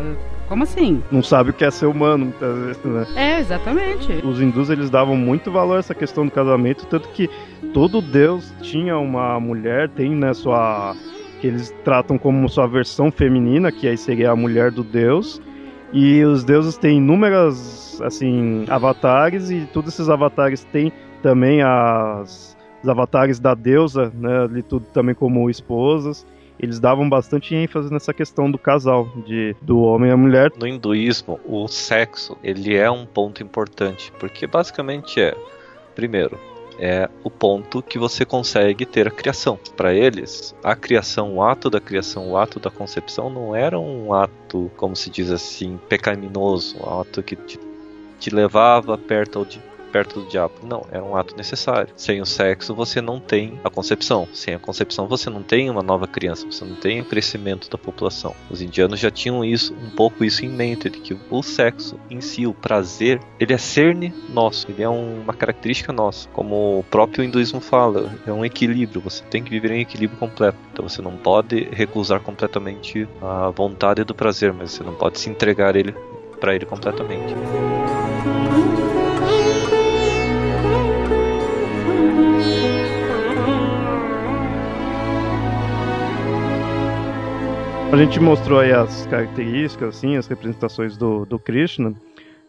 [0.48, 1.02] Como assim?
[1.12, 3.08] Não sabe o que é ser humano, muitas vezes, né?
[3.16, 4.12] É, exatamente.
[4.24, 7.28] Os hindus, eles davam muito valor a essa questão do casamento, tanto que
[7.74, 10.96] todo deus tinha uma mulher, tem, né, sua...
[11.42, 15.42] que eles tratam como sua versão feminina, que aí seria a mulher do deus,
[15.96, 20.92] e os deuses têm inúmeras, assim, avatares, e todos esses avatares têm
[21.24, 26.28] também as, os avatares da deusa, né, ali tudo também como esposas.
[26.60, 30.52] Eles davam bastante ênfase nessa questão do casal, de do homem e a mulher.
[30.60, 35.34] No hinduísmo, o sexo, ele é um ponto importante, porque basicamente é,
[35.96, 36.38] primeiro,
[36.80, 39.58] é o ponto que você consegue ter a criação.
[39.76, 44.14] Para eles, a criação, o ato da criação, o ato da concepção não era um
[44.14, 47.60] ato, como se diz assim, pecaminoso, um ato que te,
[48.20, 49.60] te levava perto de
[49.96, 50.56] perto do diabo.
[50.62, 51.94] Não, era um ato necessário.
[51.96, 54.28] Sem o sexo você não tem a concepção.
[54.34, 57.78] Sem a concepção você não tem uma nova criança, você não tem o crescimento da
[57.78, 58.36] população.
[58.50, 62.20] Os indianos já tinham isso, um pouco isso em mente, de que o sexo em
[62.20, 66.28] si, o prazer, ele é cerne nosso, ele é uma característica nossa.
[66.34, 70.58] Como o próprio hinduísmo fala, é um equilíbrio, você tem que viver em equilíbrio completo.
[70.74, 75.30] Então você não pode recusar completamente a vontade do prazer, mas você não pode se
[75.30, 75.96] entregar ele
[76.42, 77.34] para ele completamente.
[87.96, 91.96] A gente mostrou aí as características, assim, as representações do, do Krishna.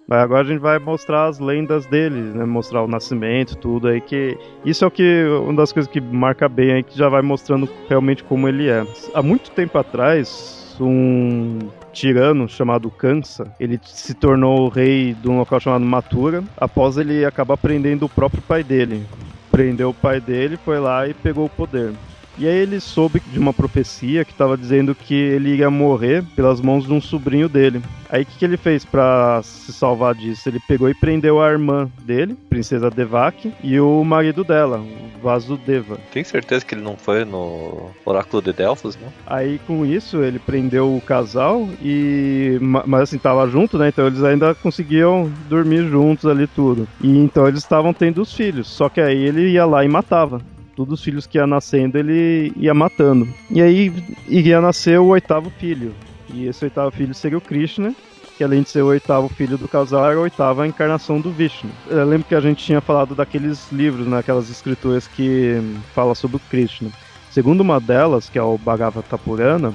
[0.04, 2.44] Mas agora a gente vai mostrar as lendas dele, né?
[2.44, 6.48] Mostrar o nascimento, tudo aí que isso é o que uma das coisas que marca
[6.48, 8.84] bem aí que já vai mostrando realmente como ele é.
[9.14, 11.60] Há muito tempo atrás, um
[11.92, 17.56] tirano chamado Kansa, ele se tornou rei de um local chamado Mathura, após ele acabar
[17.56, 19.06] prendendo o próprio pai dele.
[19.48, 21.92] Prendeu o pai dele, foi lá e pegou o poder.
[22.38, 26.60] E aí ele soube de uma profecia que estava dizendo que ele iria morrer pelas
[26.60, 27.82] mãos de um sobrinho dele.
[28.10, 30.48] Aí o que, que, ele fez para se salvar disso?
[30.48, 35.98] Ele pegou e prendeu a irmã dele, Princesa Devaki, e o marido dela, o Vasudeva.
[36.12, 39.12] Tem certeza que ele não foi no Oráculo de Delfos, não?
[39.26, 43.88] Aí com isso ele prendeu o casal e mas assim tava junto, né?
[43.88, 46.86] Então eles ainda conseguiam dormir juntos ali tudo.
[47.00, 50.40] E então eles estavam tendo os filhos, só que aí ele ia lá e matava
[50.76, 53.26] todos os filhos que ia nascendo ele ia matando.
[53.50, 53.92] E aí
[54.28, 55.92] iria nascer o oitavo filho.
[56.32, 57.94] E esse oitavo filho seria o Krishna,
[58.36, 61.70] que além de ser o oitavo filho do casal, era a oitava encarnação do Vishnu.
[61.88, 65.56] Eu lembro que a gente tinha falado daqueles livros, né, aquelas escrituras que
[65.94, 66.90] fala sobre o Krishna.
[67.30, 69.72] Segundo uma delas, que é o Bhagavata Purana,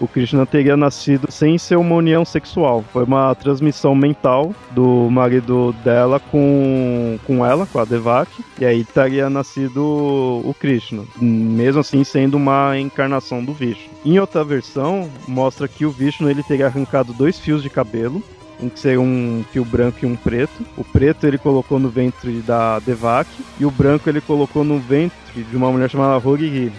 [0.00, 2.84] o Krishna teria nascido sem ser uma união sexual.
[2.92, 8.84] Foi uma transmissão mental do marido dela com, com ela, com a Devaki, e aí
[8.84, 13.92] teria nascido o Krishna, mesmo assim sendo uma encarnação do Vishnu.
[14.04, 18.22] Em outra versão, mostra que o Vishnu ele teria arrancado dois fios de cabelo,
[18.60, 20.64] um que seria um fio branco e um preto.
[20.76, 25.42] O preto ele colocou no ventre da Devaki e o branco ele colocou no ventre
[25.42, 26.72] de uma mulher chamada Horiri,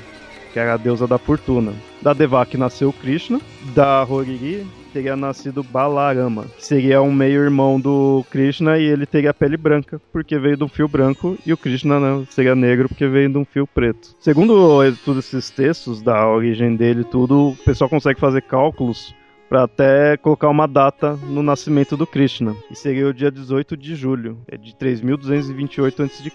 [0.54, 1.74] que era a deusa da fortuna.
[2.02, 3.42] Da Devaki nasceu Krishna,
[3.74, 9.58] da Horiri teria nascido Balarama, que seria um meio-irmão do Krishna e ele teria pele
[9.58, 13.28] branca, porque veio de um fio branco, e o Krishna né, seria negro, porque veio
[13.28, 14.16] de um fio preto.
[14.20, 19.16] Segundo todos esses textos, da origem dele tudo, o pessoal consegue fazer cálculos
[19.54, 22.56] para até colocar uma data no nascimento do Krishna.
[22.72, 26.32] E seria o dia 18 de julho, é de 3228 a.C.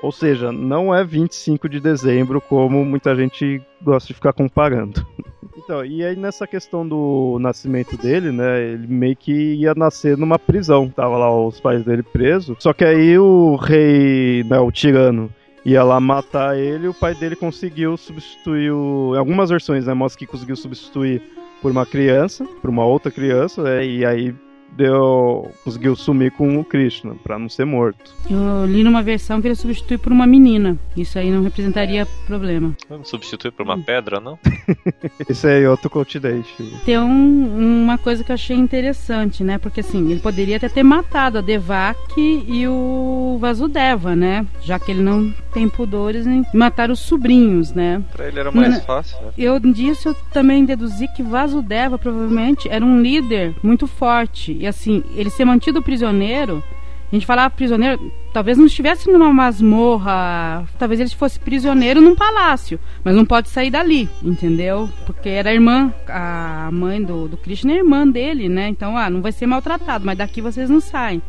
[0.00, 5.04] Ou seja, não é 25 de dezembro como muita gente gosta de ficar comparando.
[5.56, 10.38] Então, e aí nessa questão do nascimento dele, né, ele meio que ia nascer numa
[10.38, 10.88] prisão.
[10.88, 12.56] Tava lá os pais dele presos.
[12.60, 15.30] Só que aí o rei, né, o tirano,
[15.64, 19.12] ia lá matar ele, o pai dele conseguiu substituir o...
[19.14, 21.22] Em algumas versões, né, mostra que conseguiu substituir
[21.60, 24.34] por uma criança, por uma outra criança, né, e aí
[24.76, 28.14] deu conseguiu sumir com o Krishna para não ser morto.
[28.30, 30.78] Eu li numa versão que ele substitui por uma menina.
[30.96, 32.74] Isso aí não representaria problema.
[32.88, 33.82] Não substitui por uma hum.
[33.82, 34.38] pedra, não?
[35.28, 36.50] Esse aí é outro continente.
[36.84, 39.58] Tem um, uma coisa que eu achei interessante, né?
[39.58, 44.46] Porque assim, ele poderia até ter matado a Devaki e o Vasudeva, né?
[44.62, 48.02] Já que ele não tem pudores em matar os sobrinhos, né?
[48.12, 49.32] Pra ele era mais fácil, né?
[49.36, 55.02] Eu disso eu também deduzi que Vasudeva provavelmente era um líder muito forte e assim,
[55.16, 56.62] ele ser mantido prisioneiro,
[57.10, 62.78] a gente falava prisioneiro, talvez não estivesse numa masmorra, talvez ele fosse prisioneiro num palácio,
[63.02, 64.88] mas não pode sair dali, entendeu?
[65.06, 68.68] Porque era a irmã, a mãe do, do Krishna é irmã dele, né?
[68.68, 71.20] Então, ah, não vai ser maltratado, mas daqui vocês não saem.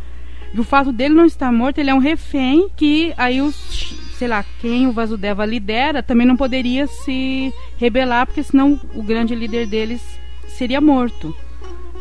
[0.54, 4.28] E o fato dele não estar morto, ele é um refém que aí os, sei
[4.28, 9.66] lá, quem o Vasudeva lidera também não poderia se rebelar, porque senão o grande líder
[9.68, 10.02] deles
[10.48, 11.36] seria morto,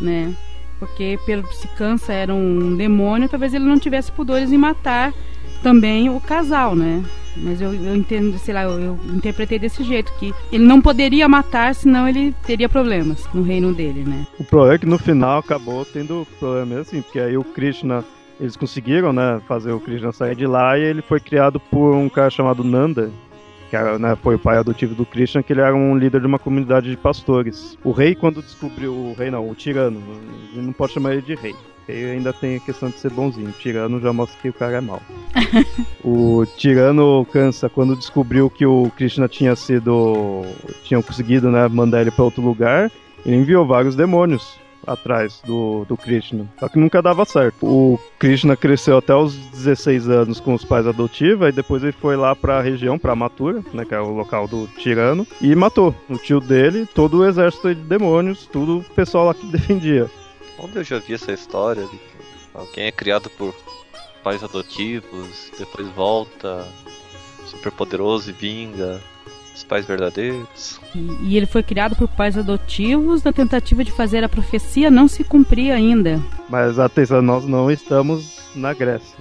[0.01, 0.35] né?
[0.81, 5.13] Porque pelo se cansa era um demônio, talvez ele não tivesse pudores em matar
[5.63, 7.05] também o casal, né?
[7.37, 11.29] Mas eu, eu entendo, sei lá, eu, eu, interpretei desse jeito, que ele não poderia
[11.29, 14.27] matar, senão ele teria problemas no reino dele, né?
[14.39, 18.05] O problema é que no final acabou tendo problema assim, porque aí o Krishna,
[18.41, 22.09] eles conseguiram, né, fazer o Krishna sair de lá e ele foi criado por um
[22.09, 23.11] cara chamado Nanda,
[23.71, 26.39] que né, foi o pai adotivo do Christian, que ele era um líder de uma
[26.39, 27.79] comunidade de pastores.
[27.85, 30.03] O rei, quando descobriu o rei, não, o tirano,
[30.53, 31.55] não pode chamar ele de rei.
[31.89, 33.49] Ele ainda tem a questão de ser bonzinho.
[33.49, 35.01] O tirano já mostra que o cara é mau.
[36.05, 40.43] o tirano cansa quando descobriu que o Krishna tinha sido.
[40.85, 42.91] tinham conseguido né, mandar ele para outro lugar.
[43.25, 46.47] Ele enviou vários demônios atrás do, do Krishna.
[46.59, 47.67] Só que nunca dava certo.
[47.67, 52.17] O Krishna cresceu até os 16 anos com os pais adotivos, e depois ele foi
[52.17, 55.95] lá para a região, para Mathura, né, que é o local do tirano, e matou
[56.09, 60.11] o tio dele, todo o exército de demônios, tudo o pessoal lá que defendia.
[60.59, 61.99] Onde eu já vi essa história de
[62.55, 63.55] alguém é criado por
[64.23, 66.67] pais adotivos, depois volta
[67.47, 69.01] super poderoso e vinga
[69.61, 70.81] os pais verdadeiros.
[70.95, 75.07] E, e, ele foi criado por pais adotivos na tentativa de fazer a profecia não
[75.07, 76.21] se cumprir ainda.
[76.49, 79.19] Mas atenção, nós não estamos na Grécia.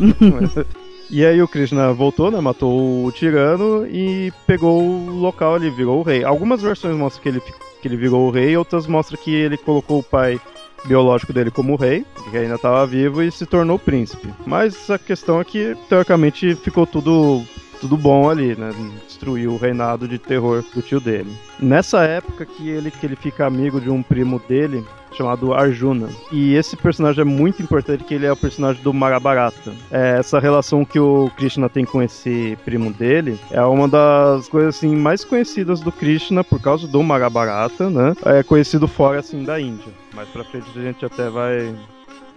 [1.10, 2.40] e aí o Krishna voltou, né?
[2.40, 6.24] Matou o tirano e pegou o local ali, virou o rei.
[6.24, 7.40] Algumas versões mostram que ele,
[7.80, 10.40] que ele virou o rei, outras mostram que ele colocou o pai
[10.84, 14.28] biológico dele como rei, que ainda estava vivo, e se tornou príncipe.
[14.44, 17.44] Mas a questão é que, teoricamente, ficou tudo
[17.82, 18.70] tudo bom ali, né?
[19.08, 21.36] Destruiu o reinado de terror do tio dele.
[21.58, 26.08] Nessa época que ele, que ele fica amigo de um primo dele, chamado Arjuna.
[26.30, 29.74] E esse personagem é muito importante, que ele é o personagem do Mahabharata.
[29.90, 34.76] É, essa relação que o Krishna tem com esse primo dele é uma das coisas
[34.76, 38.14] assim mais conhecidas do Krishna por causa do Mahabharata, né?
[38.24, 39.92] É conhecido fora assim da Índia.
[40.14, 41.74] Mais pra frente a gente até vai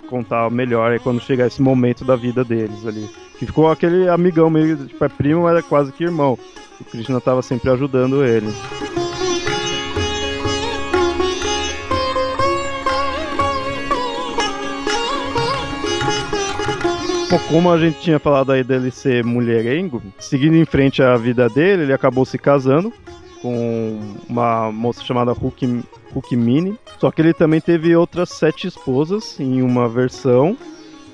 [0.05, 3.09] contar melhor é quando chegar esse momento da vida deles ali.
[3.37, 6.37] Que ficou aquele amigão meio, tipo, é primo, mas é quase que irmão.
[6.79, 8.51] O Krishna tava sempre ajudando ele.
[17.49, 21.83] Como a gente tinha falado aí dele ser mulherengo, seguindo em frente a vida dele,
[21.83, 22.91] ele acabou se casando
[23.45, 25.83] com uma moça chamada Hulk,
[26.15, 26.79] Hulkmini.
[26.99, 30.57] Só que ele também teve outras sete esposas em uma versão.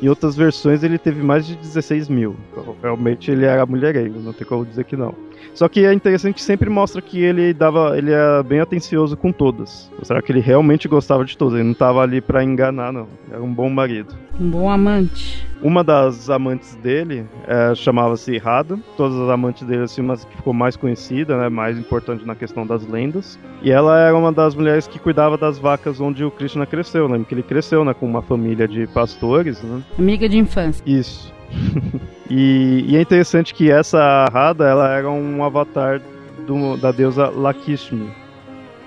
[0.02, 2.38] Em outras versões ele teve mais de 16 mil.
[2.54, 5.14] Então, realmente ele era mulherengo, não tem como dizer que não.
[5.54, 9.32] Só que é interessante que sempre mostra que ele dava, ele é bem atencioso com
[9.32, 9.92] todas.
[10.04, 11.56] Será que ele realmente gostava de todas?
[11.56, 13.08] Ele não estava ali para enganar, não.
[13.32, 14.16] Era um bom marido.
[14.40, 15.46] Um bom amante.
[15.62, 18.80] Uma das amantes dele é, chamava-se Rada.
[18.98, 22.66] Todas as amantes dele, assim, mas que ficou mais conhecida, né, mais importante na questão
[22.66, 23.38] das lendas.
[23.62, 27.18] E ela era uma das mulheres que cuidava das vacas onde o Krishna cresceu, né?
[27.20, 29.84] Porque ele cresceu, né, com uma família de pastores, né?
[30.00, 30.84] Amiga de infância.
[30.86, 31.32] Isso.
[32.30, 36.02] e, e, é interessante que essa Radha ela era um avatar
[36.46, 38.10] do, da deusa Lakshmi,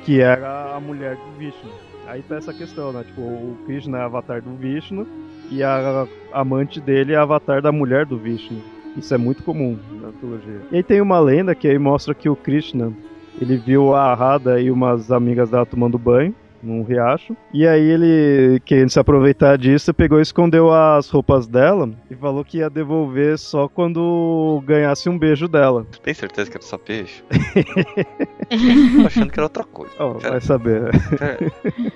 [0.05, 1.71] que era a mulher do Vishnu.
[2.07, 3.03] Aí tá essa questão, né?
[3.05, 5.07] Tipo, o Krishna é avatar do Vishnu
[5.51, 8.63] e a amante dele é avatar da mulher do Vishnu.
[8.97, 10.61] Isso é muito comum na mitologia.
[10.71, 12.93] E aí tem uma lenda que aí mostra que o Krishna
[13.41, 16.35] ele viu a Radha e umas amigas dela tomando banho
[16.65, 17.37] num riacho.
[17.53, 22.45] E aí ele, querendo se aproveitar disso, pegou e escondeu as roupas dela e falou
[22.45, 25.87] que ia devolver só quando ganhasse um beijo dela.
[26.03, 27.23] Tem certeza que era só beijo?
[29.01, 29.93] Tô achando que era outra coisa.
[29.99, 30.91] Oh, vai saber.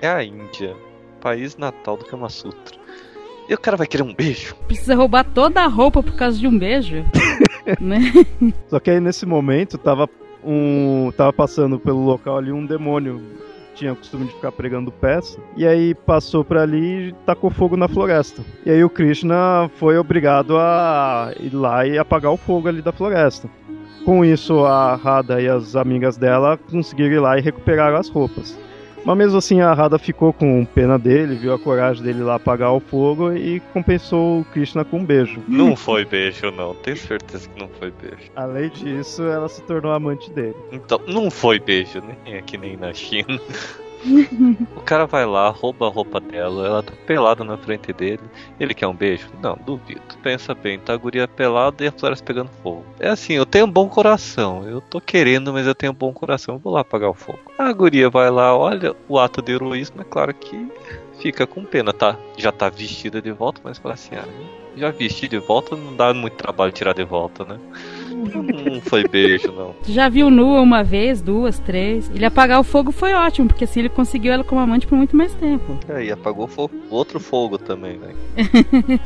[0.01, 0.75] É a Índia,
[1.21, 2.79] país natal do Kama Sutra.
[3.49, 4.55] E o cara vai querer um beijo?
[4.67, 7.03] Precisa roubar toda a roupa por causa de um beijo?
[7.81, 8.13] né?
[8.69, 10.09] Só que aí nesse momento tava
[10.45, 11.11] um.
[11.17, 13.23] tava passando pelo local ali um demônio.
[13.79, 15.39] Tinha o costume de ficar pregando peça.
[15.57, 18.43] E aí passou por ali e tacou fogo na floresta.
[18.67, 22.91] E aí o Krishna foi obrigado a ir lá e apagar o fogo ali da
[22.91, 23.49] floresta.
[24.05, 28.59] Com isso, a Radha e as amigas dela conseguiram ir lá e recuperaram as roupas.
[29.05, 32.73] Mas mesmo assim a Radha ficou com pena dele, viu a coragem dele lá apagar
[32.73, 35.43] o fogo e compensou o Krishna com um beijo.
[35.49, 36.75] Não foi beijo, não.
[36.75, 38.31] Tenho certeza que não foi beijo.
[38.37, 40.57] Além disso, ela se tornou amante dele.
[40.73, 43.41] Então, não foi beijo, nem que nem na China.
[44.77, 48.23] O cara vai lá, rouba a roupa dela, ela tá pelada na frente dele.
[48.59, 49.29] Ele quer um beijo?
[49.43, 50.01] Não, duvido.
[50.23, 52.85] Pensa bem, tá a guria pelada e a floresta pegando fogo.
[52.99, 54.69] É assim, eu tenho um bom coração.
[54.69, 56.55] Eu tô querendo, mas eu tenho um bom coração.
[56.55, 57.41] Eu vou lá apagar o fogo.
[57.59, 60.69] A guria vai lá, olha o ato de heroísmo, é claro que
[61.19, 62.17] fica com pena, tá?
[62.37, 64.25] Já tá vestida de volta, mas fala assim, ah,
[64.77, 67.59] já vesti de volta, não dá muito trabalho tirar de volta, né?
[68.19, 69.75] Não foi beijo, não.
[69.87, 72.11] Já viu nua uma vez, duas, três?
[72.15, 75.17] Ele apagar o fogo foi ótimo, porque assim ele conseguiu ela como amante por muito
[75.17, 75.79] mais tempo.
[75.89, 78.15] É, e apagou fogo, outro fogo também, né?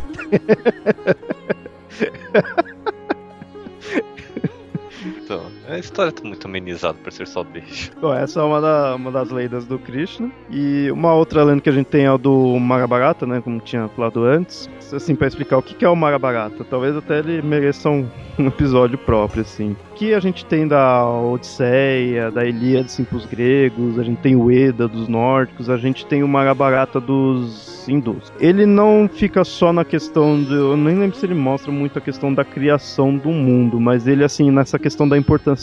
[5.06, 5.42] então,
[5.72, 7.90] a história tá muito amenizada pra ser só beijo.
[8.00, 10.30] Bom, essa é uma, da, uma das lendas do Krishna.
[10.50, 13.40] E uma outra lenda que a gente tem é o do Mahabharata, né?
[13.40, 14.68] Como tinha falado antes.
[14.92, 16.64] Assim, pra explicar o que é o Mahabharata.
[16.64, 18.06] Talvez até ele mereça um,
[18.38, 19.74] um episódio próprio, assim.
[19.94, 23.98] Que a gente tem da Odisseia, da Ilíada, assim, pros gregos.
[23.98, 25.70] A gente tem o Eda dos nórdicos.
[25.70, 28.30] A gente tem o Mahabharata dos hindus.
[28.38, 30.52] Ele não fica só na questão de.
[30.52, 34.22] Eu nem lembro se ele mostra muito a questão da criação do mundo, mas ele,
[34.22, 35.61] assim, nessa questão da importância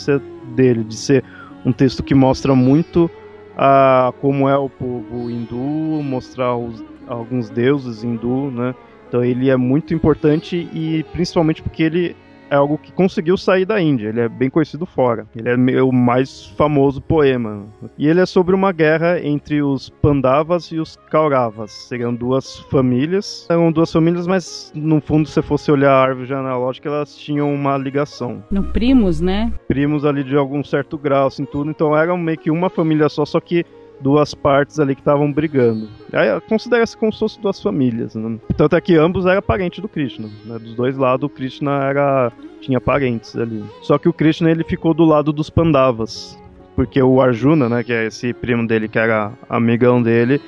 [0.54, 1.24] dele, de ser
[1.64, 3.10] um texto que mostra muito
[3.56, 8.74] a como é o povo hindu, mostrar os, alguns deuses hindu, né?
[9.08, 12.16] Então ele é muito importante e principalmente porque ele
[12.50, 14.08] é algo que conseguiu sair da Índia.
[14.08, 15.26] Ele é bem conhecido fora.
[15.34, 17.66] Ele é o mais famoso poema.
[17.96, 21.70] E ele é sobre uma guerra entre os Pandavas e os Kauravas.
[21.70, 23.46] Seriam duas famílias.
[23.48, 27.76] Eram duas famílias, mas no fundo, se fosse olhar a árvore genealógica, elas tinham uma
[27.78, 28.42] ligação.
[28.50, 29.52] No primos, né?
[29.68, 31.70] Primos ali de algum certo grau, assim, tudo.
[31.70, 33.64] Então eram meio que uma família só, só que
[34.00, 35.88] duas partes ali que estavam brigando.
[36.12, 38.14] Aí considera-se como se fosse duas famílias.
[38.14, 38.38] Né?
[38.56, 40.28] Tanto é que ambos eram parentes do Krishna.
[40.44, 40.58] Né?
[40.58, 43.64] Dos dois lados, o Krishna era tinha parentes ali.
[43.82, 46.38] Só que o Krishna ele ficou do lado dos Pandavas.
[46.76, 50.40] Porque o Arjuna, né, que é esse primo dele que era amigão dele,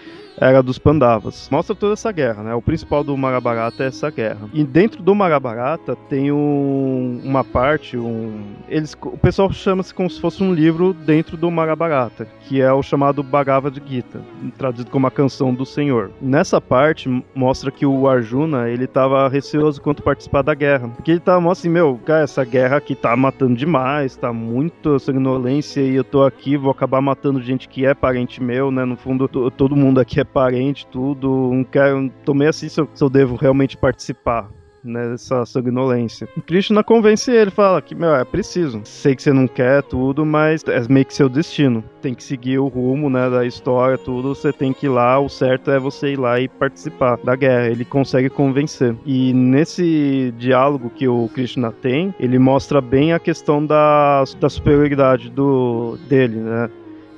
[0.43, 1.49] era dos Pandavas.
[1.51, 2.55] Mostra toda essa guerra, né?
[2.55, 4.49] O principal do Mahabharata é essa guerra.
[4.53, 10.20] E dentro do Mahabharata tem um, uma parte, um, eles, o pessoal chama-se como se
[10.20, 14.20] fosse um livro dentro do Mahabharata, que é o chamado Bhagavad Gita,
[14.59, 16.11] traduzido como a canção do Senhor.
[16.20, 21.20] Nessa parte mostra que o Arjuna ele estava receoso quanto participar da guerra, porque ele
[21.20, 26.05] tava assim, meu, cara, essa guerra aqui tá matando demais, tá muito sanguinolência e eu
[26.05, 28.84] tô aqui, vou acabar matando gente que é parente meu, né?
[28.84, 31.51] No fundo, todo mundo aqui é parente, tudo.
[31.53, 34.49] Não quero, tomei assim se eu, se eu devo realmente participar
[34.85, 36.28] nessa né, sanguinolência.
[36.37, 38.80] O Krishna convence ele, fala que, meu, é preciso.
[38.85, 41.85] Sei que você não quer tudo, mas é meio que seu destino.
[42.01, 44.35] Tem que seguir o rumo, né, da história, tudo.
[44.35, 47.68] Você tem que ir lá, o certo é você ir lá e participar da guerra.
[47.68, 48.95] Ele consegue convencer.
[49.07, 55.30] E nesse diálogo que o Krishna tem, ele mostra bem a questão da, da superioridade
[55.30, 56.70] do, dele, né.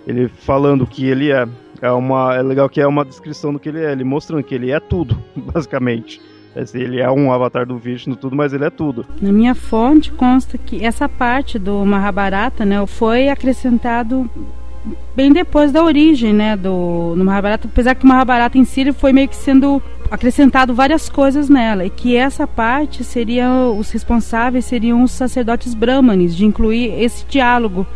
[0.07, 1.49] Ele falando que ele é.
[1.85, 4.55] É, uma, é legal que é uma descrição do que ele é, ele mostrando que
[4.55, 6.19] ele é tudo, basicamente.
[6.73, 9.05] Ele é um avatar do Vishnu, tudo, mas ele é tudo.
[9.21, 14.31] Na minha fonte consta que essa parte do Mahabharata, né, foi acrescentado
[15.15, 19.13] bem depois da origem, né, do no Mahabharata, apesar que o Mahabharata em si foi
[19.13, 25.03] meio que sendo acrescentado várias coisas nela, e que essa parte seria os responsáveis seriam
[25.03, 27.87] os sacerdotes brahmanes de incluir esse diálogo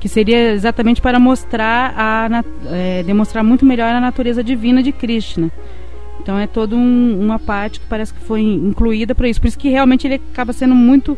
[0.00, 2.42] que seria exatamente para mostrar a
[2.72, 5.52] é, demonstrar muito melhor a natureza divina de Krishna.
[6.20, 9.40] Então é toda um, uma parte que parece que foi incluída para isso.
[9.40, 11.16] Por isso que realmente ele acaba sendo muito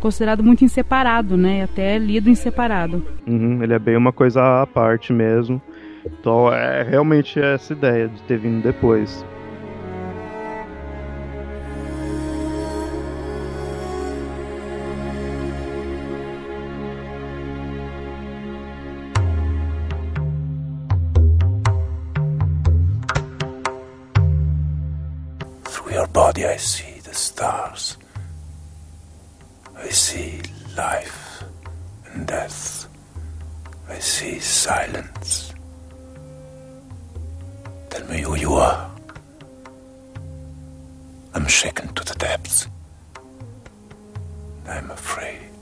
[0.00, 1.62] considerado muito inseparado, né?
[1.64, 3.02] Até lido em separado.
[3.26, 5.60] Uhum, ele é bem uma coisa à parte mesmo.
[6.04, 9.24] Então é realmente essa ideia de ter vindo depois.
[26.14, 27.96] Body I see the stars.
[29.76, 30.40] I see
[30.76, 31.42] life
[32.06, 32.86] and death.
[33.88, 35.52] I see silence.
[37.90, 38.88] Tell me who you are.
[41.34, 42.68] I'm shaken to the depths.
[44.68, 45.53] I'm afraid.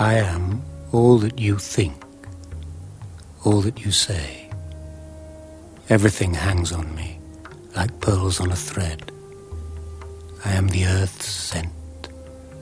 [0.00, 2.02] I am all that you think,
[3.44, 4.48] all that you say.
[5.90, 7.18] Everything hangs on me
[7.76, 9.12] like pearls on a thread.
[10.42, 12.08] I am the earth's scent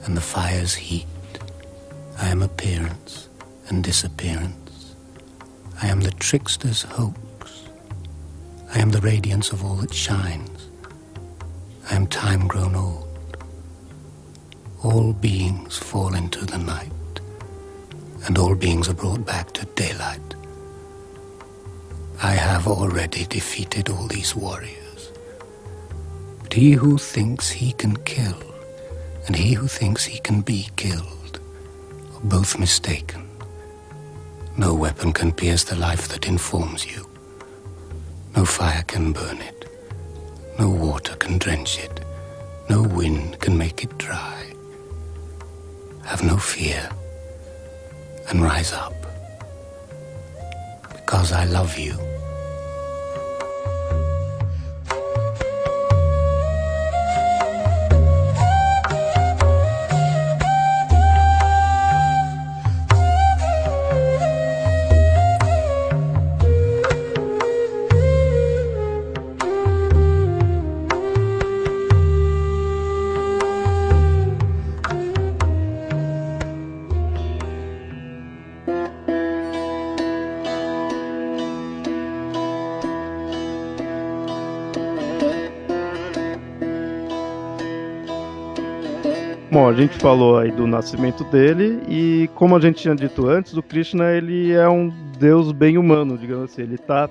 [0.03, 1.07] and the fire's heat.
[2.17, 3.29] I am appearance
[3.69, 4.95] and disappearance.
[5.81, 7.63] I am the trickster's hoax.
[8.75, 10.67] I am the radiance of all that shines.
[11.89, 13.37] I am time grown old.
[14.83, 16.91] All beings fall into the night,
[18.25, 20.35] and all beings are brought back to daylight.
[22.21, 25.11] I have already defeated all these warriors.
[26.43, 28.37] But he who thinks he can kill,
[29.25, 31.39] and he who thinks he can be killed,
[32.13, 33.29] are both mistaken.
[34.57, 37.09] No weapon can pierce the life that informs you.
[38.35, 39.65] No fire can burn it.
[40.59, 42.01] No water can drench it.
[42.69, 44.53] No wind can make it dry.
[46.03, 46.89] Have no fear
[48.29, 48.93] and rise up.
[50.93, 51.97] Because I love you.
[89.69, 93.61] A gente falou aí do nascimento dele e como a gente tinha dito antes, o
[93.61, 97.07] Krishna ele é um deus bem humano, digamos assim, ele está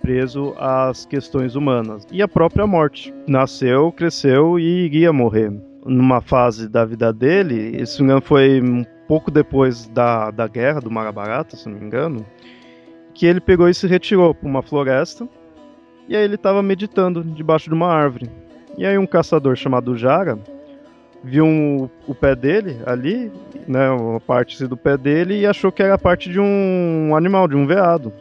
[0.00, 3.12] preso às questões humanas e a própria morte.
[3.26, 5.52] Nasceu, cresceu e iria morrer.
[5.84, 10.46] Numa fase da vida dele, se não me engano foi um pouco depois da, da
[10.46, 12.24] guerra do Mahabharata, se não me engano,
[13.12, 15.28] que ele pegou e se retirou para uma floresta
[16.08, 18.30] e aí ele estava meditando debaixo de uma árvore.
[18.76, 20.38] E aí um caçador chamado Jara
[21.22, 23.30] viu um, o pé dele ali,
[23.66, 27.56] né, uma parte do pé dele e achou que era parte de um animal, de
[27.56, 28.12] um veado.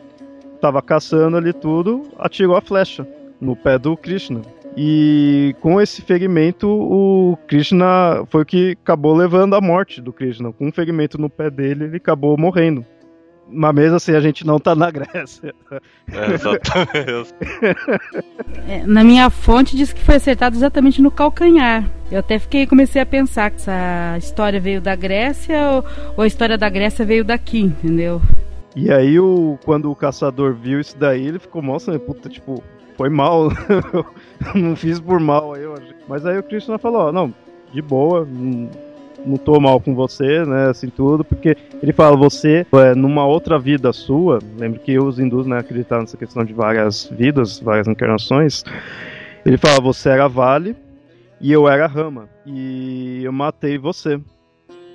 [0.60, 3.08] Tava caçando ali tudo, atirou a flecha
[3.40, 4.42] no pé do Krishna.
[4.76, 10.52] E com esse ferimento, o Krishna foi o que acabou levando à morte do Krishna.
[10.52, 12.86] Com um ferimento no pé dele, ele acabou morrendo.
[13.50, 15.54] Mas mesmo assim, a gente não tá na Grécia.
[16.12, 17.34] É, exatamente.
[18.70, 21.90] É, na minha fonte diz que foi acertado exatamente no calcanhar.
[22.12, 25.86] Eu até fiquei comecei a pensar que essa história veio da Grécia ou,
[26.18, 28.22] ou a história da Grécia veio daqui, entendeu?
[28.76, 32.64] E aí, o, quando o caçador viu isso daí, ele ficou, nossa, puta, tipo,
[32.96, 33.50] foi mal.
[34.54, 35.64] não fiz por mal aí.
[36.08, 37.34] Mas aí o Krishna falou, ó, não,
[37.74, 38.70] de boa, não,
[39.26, 43.60] não tô mal com você, né, assim tudo, porque ele fala, você, é, numa outra
[43.60, 48.64] vida sua, lembra que os hindus, né, acreditavam nessa questão de várias vidas, várias encarnações,
[49.46, 50.76] ele fala, você era vale
[51.40, 54.20] e eu era rama, e eu matei você,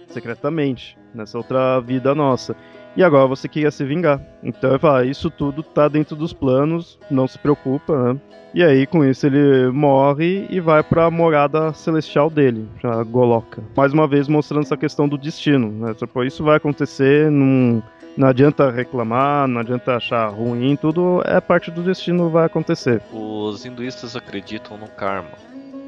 [0.09, 2.57] secretamente, nessa outra vida nossa.
[2.97, 4.21] E agora você queria se vingar.
[4.43, 8.21] Então ele fala, isso tudo tá dentro dos planos, não se preocupa, né?
[8.55, 13.63] E aí, com isso, ele morre e vai para a morada celestial dele, a Goloka.
[13.75, 15.95] Mais uma vez mostrando essa questão do destino, né?
[15.95, 17.83] Tipo, isso vai acontecer, não,
[18.15, 23.01] não adianta reclamar, não adianta achar ruim, tudo é parte do destino, vai acontecer.
[23.11, 25.31] Os hinduístas acreditam no karma,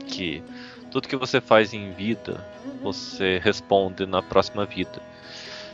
[0.06, 0.42] que
[0.90, 2.44] tudo que você faz em vida,
[2.82, 5.02] você responde na próxima vida.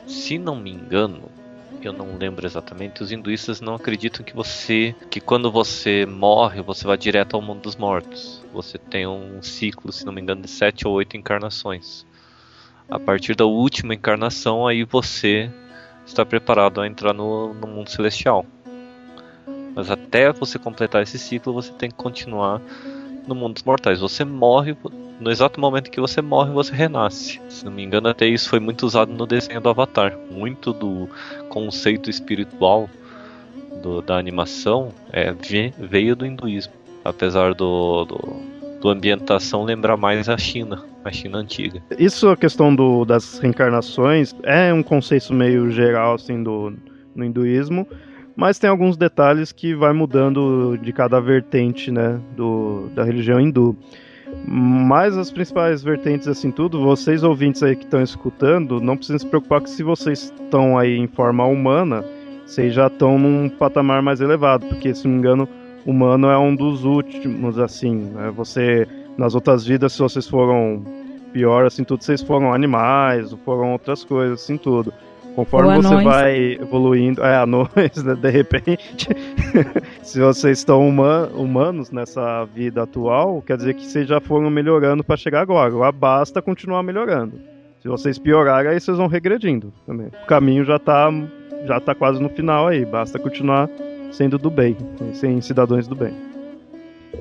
[0.07, 1.31] Se não me engano,
[1.83, 6.87] eu não lembro exatamente, os hinduístas não acreditam que você, que quando você morre, você
[6.87, 8.45] vai direto ao mundo dos mortos.
[8.53, 12.07] Você tem um ciclo, se não me engano, de sete ou oito encarnações.
[12.89, 15.51] A partir da última encarnação, aí você
[16.05, 18.45] está preparado a entrar no, no mundo celestial.
[19.75, 22.61] Mas até você completar esse ciclo, você tem que continuar
[23.31, 24.01] no mundo dos mortais.
[24.01, 24.77] Você morre,
[25.21, 27.41] no exato momento que você morre, você renasce.
[27.49, 30.17] Se não me engano, até isso foi muito usado no desenho do Avatar.
[30.31, 31.09] Muito do
[31.49, 32.91] conceito espiritual
[33.83, 35.33] do, da animação é,
[35.79, 36.73] veio do hinduísmo.
[37.05, 38.19] Apesar do, do,
[38.81, 41.83] do ambientação lembra mais a China, a China antiga.
[41.99, 46.75] Isso, a questão do, das reencarnações, é um conceito meio geral, assim, do,
[47.15, 47.87] no hinduísmo,
[48.41, 53.77] mas tem alguns detalhes que vai mudando de cada vertente, né, do, da religião hindu.
[54.47, 59.27] Mas as principais vertentes, assim, tudo, vocês ouvintes aí que estão escutando, não precisam se
[59.27, 62.03] preocupar que se vocês estão aí em forma humana,
[62.47, 65.47] vocês já estão num patamar mais elevado, porque, se não me engano,
[65.85, 68.33] humano é um dos últimos, assim, né?
[68.35, 68.89] Você,
[69.19, 70.83] nas outras vidas, se vocês foram
[71.31, 74.95] pior, assim, tudo, vocês foram animais, foram outras coisas, assim, tudo.
[75.41, 76.05] Conforme Ou você anões.
[76.05, 79.09] vai evoluindo, é, anões, né, de repente,
[80.05, 85.03] se vocês estão huma- humanos nessa vida atual, quer dizer que vocês já foram melhorando
[85.03, 85.69] para chegar agora.
[85.69, 87.41] Agora basta continuar melhorando.
[87.81, 90.09] Se vocês piorarem, aí vocês vão regredindo também.
[90.23, 91.11] O caminho já tá,
[91.65, 93.67] já tá quase no final aí, basta continuar
[94.13, 94.77] sendo do bem,
[95.15, 96.13] sem cidadãos do bem.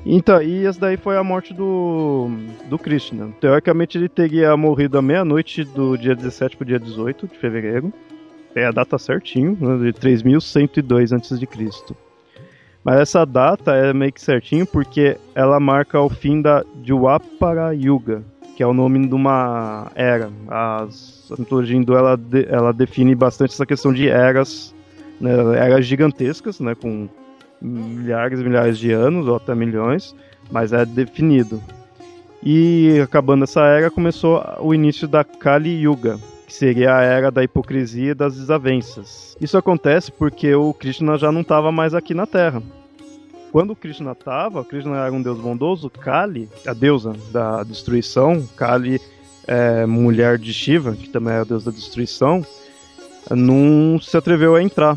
[0.04, 2.30] Então, e essa daí foi a morte do,
[2.68, 3.30] do Krishna.
[3.40, 7.92] Teoricamente ele teria morrido à meia-noite do dia 17 pro dia 18 de fevereiro.
[8.54, 11.36] É a data certinho, né, de 3102 a.C.
[12.82, 18.22] Mas essa data é meio que certinho porque ela marca o fim da Dwapara Yuga,
[18.56, 20.30] que é o nome de uma era.
[20.48, 20.88] A
[21.38, 22.18] mitologia hindu ela,
[22.48, 24.74] ela define bastante essa questão de eras,
[25.20, 27.08] né, eras gigantescas, né, com
[27.60, 30.14] milhares e milhares de anos, ou até milhões,
[30.50, 31.62] mas é definido.
[32.42, 37.44] E acabando essa era, começou o início da Kali Yuga, que seria a era da
[37.44, 39.36] hipocrisia e das desavenças.
[39.40, 42.62] Isso acontece porque o Krishna já não estava mais aqui na Terra.
[43.52, 49.00] Quando o Krishna estava, Krishna era um deus bondoso, Kali, a deusa da destruição, Kali
[49.46, 52.46] é mulher de Shiva, que também é a deusa da destruição,
[53.30, 54.96] não se atreveu a entrar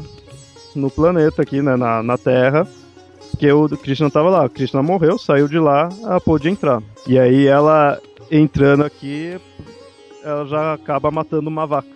[0.75, 2.67] no planeta aqui, né, na, na Terra,
[3.31, 4.45] porque o Krishna tava lá.
[4.45, 6.81] O Krishna morreu, saiu de lá, ela pôde entrar.
[7.07, 7.99] E aí ela
[8.29, 9.39] entrando aqui,
[10.23, 11.87] ela já acaba matando uma vaca,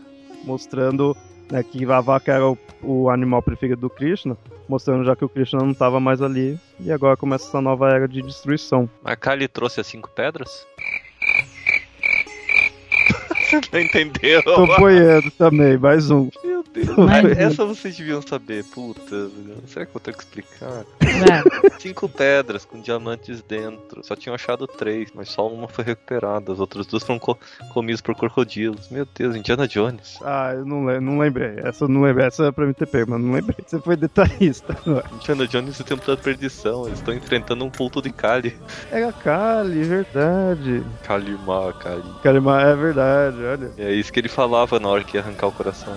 [0.43, 1.15] mostrando
[1.51, 5.29] né, que a vaca era o, o animal preferido do Krishna, mostrando já que o
[5.29, 6.59] Krishna não estava mais ali.
[6.79, 8.89] E agora começa essa nova era de destruição.
[9.03, 10.65] A Kali trouxe as cinco pedras?
[13.49, 14.43] Você não entendeu?
[14.43, 16.29] Tô boiando também, mais um.
[16.73, 16.95] Deus.
[16.97, 18.63] Mas- Essa vocês deviam saber.
[18.65, 19.29] Puta,
[19.67, 20.85] será que eu vou ter que explicar?
[21.01, 21.79] Vai.
[21.79, 24.03] Cinco pedras com diamantes dentro.
[24.03, 26.51] Só tinham achado três, mas só uma foi recuperada.
[26.51, 27.37] As outras duas foram co
[27.73, 28.89] comidas por crocodilos.
[28.89, 30.17] Meu Deus, Indiana Jones.
[30.23, 31.55] Ah, eu não, le- não lembrei.
[31.63, 32.27] Essa eu não lembrei.
[32.27, 33.57] Essa é pra mim ter pego, mas não lembrei.
[33.65, 34.77] Você foi detalhista.
[35.15, 36.85] Indiana Jones e o Tempo da Perdição.
[36.87, 38.55] Eles estão enfrentando um culto de Kali.
[38.91, 40.83] Era Kali, verdade.
[41.03, 42.03] Kalimá, Kali.
[42.23, 43.71] Kalima, é verdade, olha.
[43.77, 45.95] É isso que ele falava na hora que ia arrancar o coração.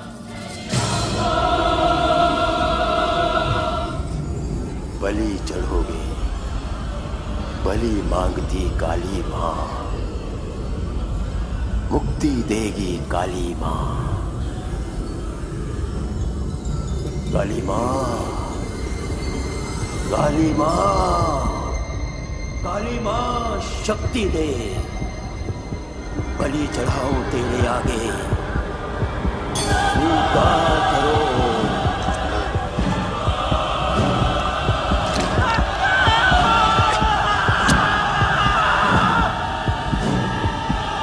[5.00, 6.02] बलि चढ़ोगे।
[7.64, 9.92] बलि मांगती काली माँ।
[11.92, 14.06] मुक्ति देगी काली माँ।
[17.32, 18.18] काली माँ
[20.10, 21.60] काली माँ
[22.64, 24.76] काली माँ, शक्ति दे।
[26.40, 28.12] बलि चढ़ाओ तेरे आगे।
[29.54, 31.29] स्वीकार करो।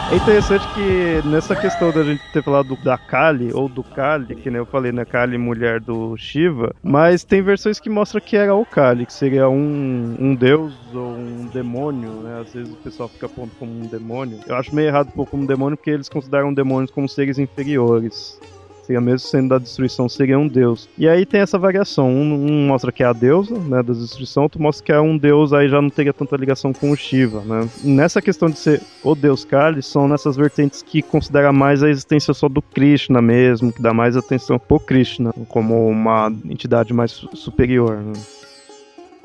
[0.09, 4.49] É interessante que nessa questão da gente ter falado da Kali, ou do Kali, que
[4.49, 5.03] nem eu falei, né?
[5.03, 9.49] Kali, mulher do Shiva, mas tem versões que mostram que era o Kali, que seria
[9.49, 12.39] um, um deus ou um demônio, né?
[12.39, 14.39] Às vezes o pessoal fica pondo como um demônio.
[14.47, 18.39] Eu acho meio errado pôr como demônio porque eles consideram demônios como seres inferiores.
[18.87, 20.87] Seria mesmo sendo da destruição, seria um deus.
[20.97, 22.09] E aí tem essa variação.
[22.09, 25.17] Um, um mostra que é a deusa, né, da destruição, outro mostra que é um
[25.17, 27.67] deus, aí já não teria tanta ligação com o Shiva, né.
[27.83, 32.33] Nessa questão de ser o deus Kali, são nessas vertentes que considera mais a existência
[32.33, 37.29] só do Krishna mesmo, que dá mais atenção pro Krishna, como uma entidade mais su-
[37.33, 38.13] superior, né.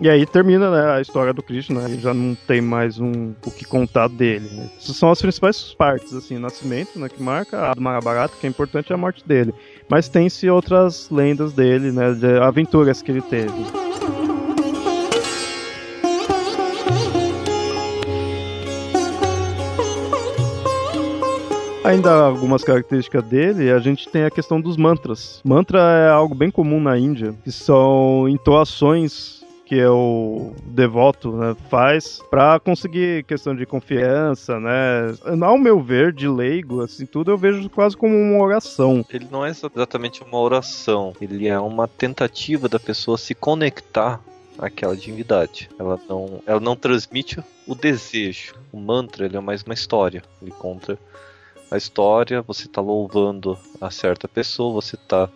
[0.02, 3.52] E aí termina né, a história do Krishna, aí já não tem mais um, o
[3.52, 4.50] que contar dele.
[4.52, 4.68] Né?
[4.76, 8.50] Essas são as principais partes, assim, nascimento, né, que marca, a do Mahabharata, que é
[8.50, 9.54] importante, é a morte dele.
[9.88, 13.52] Mas tem-se outras lendas dele, né, de aventuras que ele teve.
[21.84, 25.40] Ainda algumas características dele, a gente tem a questão dos mantras.
[25.44, 29.41] Mantra é algo bem comum na Índia, que são entoações
[29.72, 35.14] que o devoto né, faz para conseguir questão de confiança, né?
[35.40, 39.02] Ao meu ver, de leigo, assim, tudo eu vejo quase como uma oração.
[39.10, 44.20] Ele não é exatamente uma oração, ele é uma tentativa da pessoa se conectar
[44.58, 45.70] aquela divindade.
[45.78, 48.54] Ela não, ela não transmite o desejo.
[48.70, 50.22] O mantra ele é mais uma história.
[50.42, 50.98] Ele conta
[51.70, 55.30] a história, você está louvando a certa pessoa, você está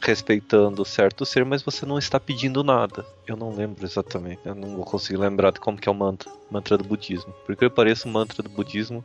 [0.00, 3.04] respeitando certo ser, mas você não está pedindo nada.
[3.26, 6.30] Eu não lembro exatamente, eu não vou conseguir lembrar de como que é o mantra,
[6.50, 7.34] mantra do budismo.
[7.44, 9.04] Porque eu pareço o mantra do budismo,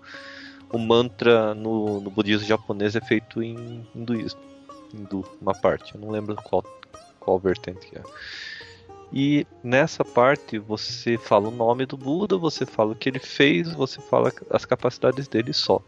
[0.71, 4.39] o mantra no, no budismo japonês é feito em hinduísmo,
[4.93, 6.63] hindu, uma parte, eu não lembro qual,
[7.19, 8.03] qual vertente que é.
[9.13, 13.73] E nessa parte você fala o nome do Buda, você fala o que ele fez,
[13.73, 15.81] você fala as capacidades dele só.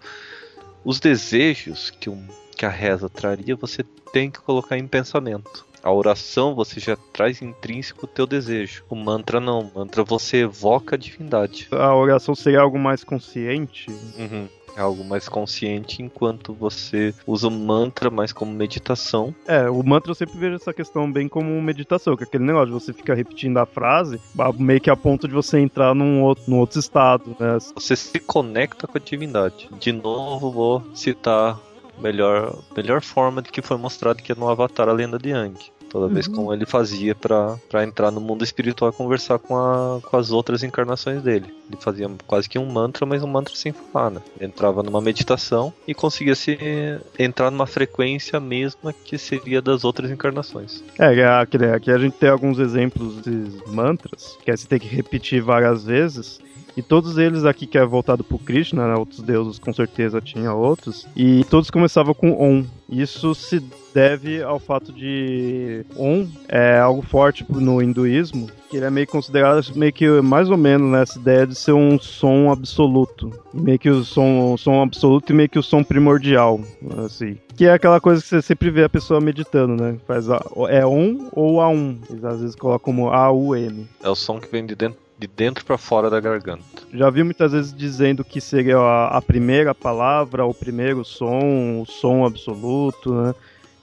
[0.84, 2.28] Os desejos que, um,
[2.64, 3.84] que a reza traria, você
[4.14, 5.66] tem que colocar em pensamento.
[5.84, 8.86] A oração você já traz intrínseco o teu desejo.
[8.90, 9.60] O mantra não.
[9.60, 11.68] O mantra você evoca a divindade.
[11.72, 13.92] A oração seria algo mais consciente?
[14.18, 14.48] Uhum.
[14.78, 19.36] É algo mais consciente enquanto você usa o mantra mais como meditação.
[19.46, 22.68] É, o mantra eu sempre vejo essa questão bem como meditação, que é aquele negócio
[22.68, 24.22] de você ficar repetindo a frase,
[24.58, 27.58] meio que a ponto de você entrar num outro, num outro estado, né?
[27.76, 29.70] Você se conecta com a divindade.
[29.80, 31.60] De novo, vou citar
[31.98, 35.72] melhor, melhor forma de que foi mostrado que é no Avatar a Lenda de Yang
[35.94, 36.34] toda vez Uhum.
[36.34, 40.64] como ele fazia pra entrar no mundo espiritual e conversar com, a, com as outras
[40.64, 41.54] encarnações dele.
[41.70, 44.22] Ele fazia quase que um mantra, mas um mantra sem falar, né?
[44.36, 46.58] Ele entrava numa meditação e conseguia se
[47.20, 50.84] entrar numa frequência mesma que seria das outras encarnações.
[51.00, 54.80] É, é aquele, aqui a gente tem alguns exemplos de mantras, que aí você tem
[54.80, 56.42] que repetir várias vezes.
[56.76, 58.96] E todos eles aqui que é voltado pro Krishna, né?
[58.96, 61.08] outros deuses com certeza tinha outros.
[61.16, 62.66] E todos começavam com Om.
[62.90, 63.64] Isso se
[63.94, 69.64] deve ao fato de Om é algo forte no hinduísmo, que ele é meio considerado
[69.76, 73.32] meio que mais ou menos nessa ideia de ser um som absoluto.
[73.54, 76.60] Meio que o som, som absoluto e meio que o som primordial,
[77.06, 77.38] assim.
[77.56, 79.96] Que é aquela coisa que você sempre vê a pessoa meditando, né?
[80.08, 82.00] Faz a, é on ou a um.
[82.10, 83.88] Eles às vezes colocam como A U M.
[84.04, 86.64] É o som que vem de dentro, de dentro para fora da garganta.
[86.94, 91.86] Já vi muitas vezes dizendo que seria a, a primeira palavra, o primeiro som, o
[91.86, 93.36] som absoluto, né?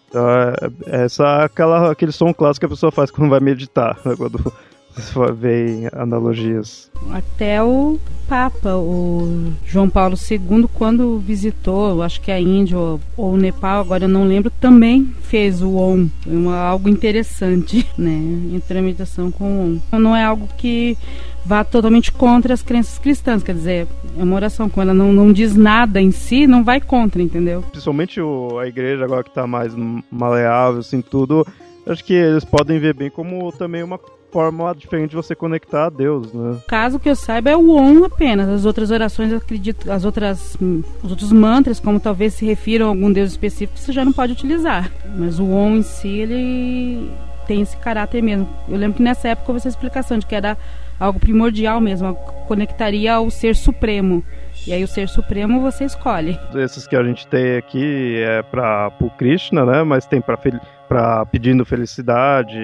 [0.09, 3.97] Então, é, essa é aquela, aquele som clássico que a pessoa faz quando vai meditar,
[4.05, 4.14] né?
[4.16, 4.53] quando
[4.95, 6.91] você vê em analogias.
[7.11, 13.32] Até o Papa, o João Paulo II, quando visitou, acho que a Índia ou, ou
[13.32, 16.09] o Nepal, agora eu não lembro, também fez o Om.
[16.26, 18.20] Uma, algo interessante, né?
[18.53, 19.99] Entre a meditação com o Om.
[19.99, 20.97] Não é algo que
[21.45, 23.88] vá totalmente contra as crenças cristãs, quer dizer,
[24.18, 27.62] é uma oração, quando ela não, não diz nada em si, não vai contra, entendeu?
[27.70, 29.74] Principalmente o, a igreja agora que tá mais
[30.11, 31.47] maleável, assim, tudo,
[31.86, 33.99] acho que eles podem ver bem como também uma
[34.31, 36.59] forma diferente de você conectar a Deus, né?
[36.68, 38.49] Caso que eu saiba é o Om apenas.
[38.49, 40.57] As outras orações, acredito, as outras,
[41.03, 44.33] os outros mantras, como talvez se refiram a algum Deus específico, você já não pode
[44.33, 44.91] utilizar.
[45.16, 47.11] Mas o Om em si, ele
[47.47, 48.49] tem esse caráter mesmo.
[48.68, 50.57] Eu lembro que nessa época houve essa explicação de que era
[50.99, 54.22] algo primordial mesmo, algo que conectaria ao Ser Supremo.
[54.66, 56.39] E aí o Ser Supremo você escolhe.
[56.55, 59.83] Esses que a gente tem aqui é para o Krishna, né?
[59.83, 62.59] Mas tem para pedindo felicidade,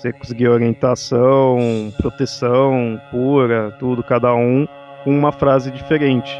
[0.00, 4.66] você conseguir orientação, proteção pura, tudo, cada um
[5.04, 6.38] com uma frase diferente.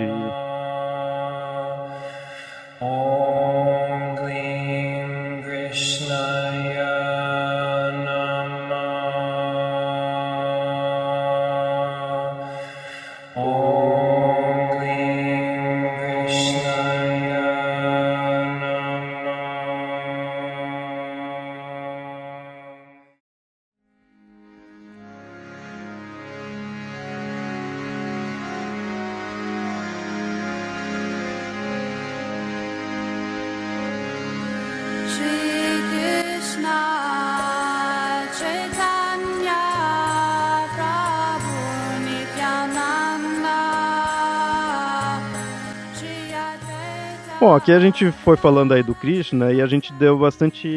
[47.41, 50.68] Bom, aqui a gente foi falando aí do Krishna e a gente deu bastante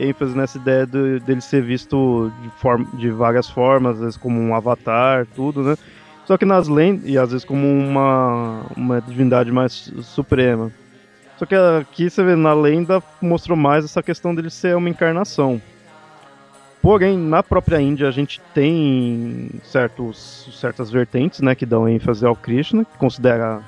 [0.00, 4.40] ênfase nessa ideia do, dele ser visto de, forma, de várias formas, às vezes como
[4.40, 5.76] um avatar, tudo, né?
[6.24, 10.70] Só que nas lendas, e às vezes como uma, uma divindade mais suprema.
[11.36, 15.60] Só que aqui você vê, na lenda mostrou mais essa questão dele ser uma encarnação.
[16.80, 22.36] Porém, na própria Índia a gente tem certos, certas vertentes né, que dão ênfase ao
[22.36, 23.60] Krishna, que considera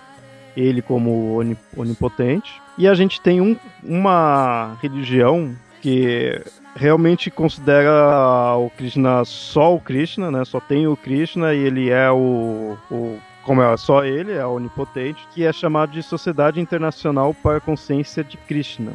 [0.60, 1.38] ele como
[1.76, 2.60] onipotente.
[2.76, 6.40] E a gente tem um, uma religião que
[6.76, 10.44] realmente considera o Krishna só o Krishna, né?
[10.44, 15.26] Só tem o Krishna e ele é o, o como é só ele, é onipotente,
[15.32, 18.92] que é chamado de Sociedade Internacional para a Consciência de Krishna.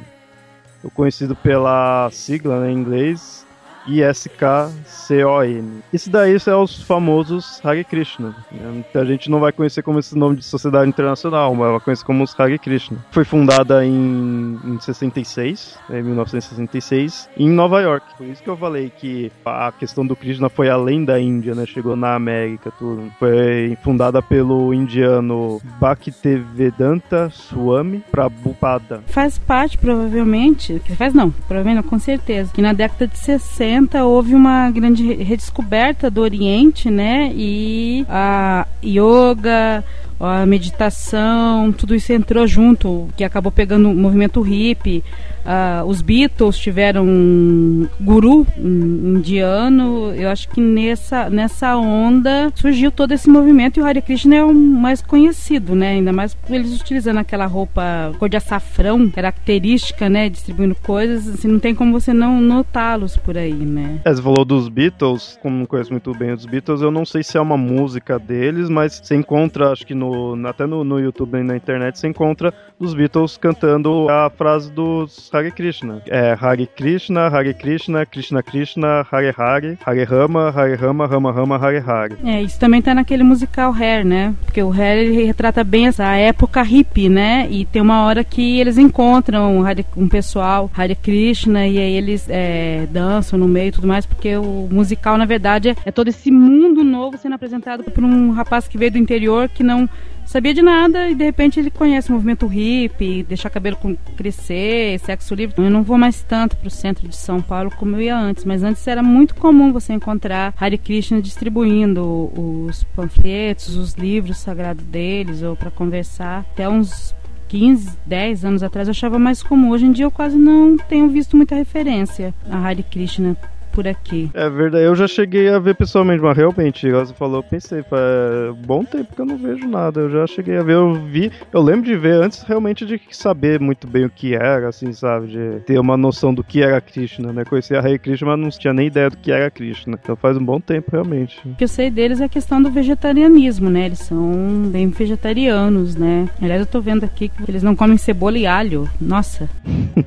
[0.93, 3.44] Conhecido pela sigla né, em inglês
[3.88, 5.83] I-S-K-C-O-N.
[5.93, 8.36] Esse daí são os famosos Hare Krishna.
[8.51, 8.69] né?
[8.71, 12.23] Muita gente não vai conhecer como esse nome de sociedade internacional, mas vai conhecer como
[12.23, 12.97] os Hare Krishna.
[13.11, 18.05] Foi fundada em, em 66, né, em 1966, em Nova York.
[18.17, 21.65] Por isso que eu falei que a questão do Krishna foi além da Índia, né?
[21.65, 23.11] Chegou na América, tudo.
[23.19, 29.03] Foi fundada pelo indiano Bhaktivedanta Swami Prabhupada.
[29.07, 33.74] Faz parte, provavelmente, faz não, provavelmente não, com certeza, que na década de 60
[34.05, 37.32] houve uma grande re- redescoberta do Oriente, né?
[37.36, 39.84] E a yoga,
[40.19, 45.03] a meditação, tudo isso entrou junto, que acabou pegando o movimento hippie.
[45.45, 50.13] Ah, os Beatles tiveram um guru um indiano.
[50.15, 54.43] Eu acho que nessa, nessa onda surgiu todo esse movimento e o Hare Krishna é
[54.43, 55.89] o mais conhecido, né?
[55.91, 60.29] Ainda mais eles utilizando aquela roupa cor de açafrão, característica, né?
[60.29, 64.01] Distribuindo coisas, assim, não tem como você não notá-los por aí, né?
[64.03, 67.23] É, você falou dos Beatles, como não conheço muito bem os Beatles, eu não sei
[67.23, 71.37] se é uma música deles, mas você encontra, acho que no, até no, no YouTube
[71.37, 76.01] e na internet, você encontra os Beatles cantando a frase dos Hare Krishna.
[76.07, 81.57] É Hare Krishna, Hare Krishna, Krishna Krishna, Hare Hare, Hare Rama, Hare Rama, Rama Rama,
[81.57, 82.15] Hare Hare.
[82.23, 84.34] É, isso também tá naquele musical Hair, né?
[84.45, 87.47] Porque o Hair ele retrata bem essa época hippie, né?
[87.49, 89.63] E tem uma hora que eles encontram um,
[89.97, 94.36] um pessoal, Hare Krishna, e aí eles é, dançam no meio e tudo mais, porque
[94.36, 98.67] o musical, na verdade, é, é todo esse mundo novo sendo apresentado por um rapaz
[98.67, 99.89] que veio do interior que não
[100.26, 103.78] sabia de nada e de repente ele conhece o movimento hippie, deixar cabelo
[104.17, 105.55] crescer, sexo livre.
[105.57, 108.63] Eu não vou mais tanto pro centro de São Paulo como eu ia antes, mas
[108.63, 115.41] antes era muito comum você encontrar Hare Krishna distribuindo os panfletos, os livros sagrados deles
[115.41, 116.45] ou para conversar.
[116.51, 117.15] Até uns
[117.47, 119.69] 15, 10 anos atrás eu achava mais comum.
[119.69, 123.38] Hoje em dia eu quase não tenho visto muita referência a Hare Krishna
[123.76, 124.32] por aqui.
[124.34, 127.84] É verdade, eu já cheguei a ver pessoalmente, mas realmente, igual você falou, eu pensei,
[127.84, 129.99] faz bom tempo que eu não vejo nada.
[129.99, 133.59] Eu já cheguei a ver, eu vi, eu lembro de ver antes realmente de saber
[133.59, 135.28] muito bem o que era, assim, sabe?
[135.28, 137.43] De ter uma noção do que era Krishna, né?
[137.43, 139.99] Conhecia a Hare Krishna, mas não tinha nem ideia do que era Krishna.
[140.01, 141.38] Então faz um bom tempo, realmente.
[141.45, 143.88] O que eu sei deles é a questão do vegetarianismo, né?
[143.88, 146.30] Eles são bem vegetarianos, né?
[146.41, 148.89] Aliás, eu tô vendo aqui que eles não comem cebola e alho.
[149.01, 149.49] Nossa.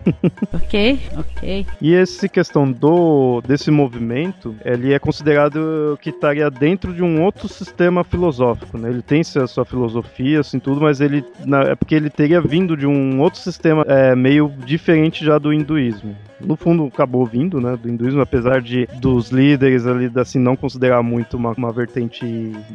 [0.54, 1.66] ok, ok.
[1.82, 7.48] E essa questão do desse movimento, ele é considerado que estaria dentro de um outro
[7.48, 8.88] sistema filosófico, né?
[8.88, 12.76] Ele tem sua, sua filosofia, assim, tudo, mas ele na- é porque ele teria vindo
[12.76, 16.16] de um outro sistema é, meio diferente já do hinduísmo.
[16.40, 21.02] No fundo, acabou vindo, né, do hinduísmo, apesar de dos líderes ali, assim, não considerar
[21.02, 22.24] muito uma, uma vertente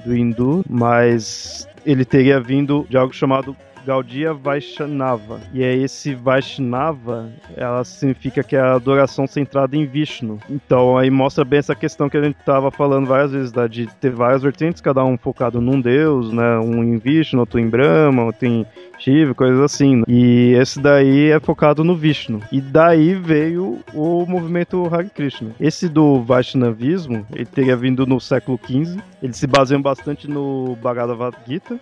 [0.06, 3.56] do hindu, mas ele teria vindo de algo chamado
[3.86, 5.40] Gaudiya Vaishnava.
[5.54, 10.40] E é esse Vaishnava, ela significa que é a adoração centrada em Vishnu.
[10.50, 13.88] Então aí mostra bem essa questão que a gente estava falando várias vezes, da, de
[14.00, 16.58] ter várias vertentes, cada um focado num deus, né?
[16.60, 18.66] Um em Vishnu, outro em Brahma, outro em
[19.00, 19.98] Shiva, coisas assim.
[19.98, 20.04] né?
[20.08, 22.40] E esse daí é focado no Vishnu.
[22.52, 25.52] E daí veio o movimento Hare Krishna.
[25.60, 29.00] Esse do Vaishnavismo, ele teria vindo no século XV.
[29.22, 31.80] Eles se baseiam bastante no Bhagavad Gita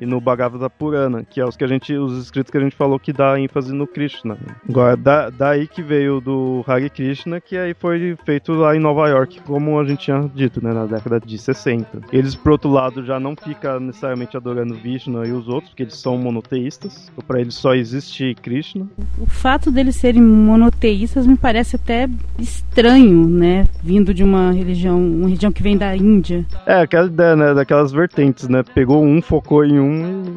[0.00, 2.74] e no Bhagavata Purana, que é os que a gente, os escritos que a gente
[2.74, 4.38] falou que dá ênfase no Krishna.
[4.66, 9.08] Agora, da, daí que veio do Hare Krishna, que aí foi feito lá em Nova
[9.08, 12.00] York, como a gente tinha dito, né, na década de 60.
[12.10, 15.96] Eles, por outro lado, já não fica necessariamente adorando Vishnu e os outros, porque eles
[15.96, 17.10] são monoteístas.
[17.12, 18.88] Então, Pra eles só existe Krishna.
[19.18, 23.66] O fato deles serem monoteístas me parece até estranho, né?
[23.82, 26.46] Vindo de uma religião, uma religião que vem da Índia.
[26.66, 28.62] É, aquela ideia, né, daquelas vertentes, né?
[28.74, 29.89] Pegou um, focou em um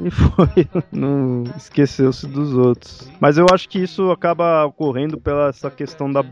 [0.05, 0.67] e foi.
[0.91, 3.09] Não esqueceu-se dos outros.
[3.19, 6.23] Mas eu acho que isso acaba ocorrendo pela essa questão da,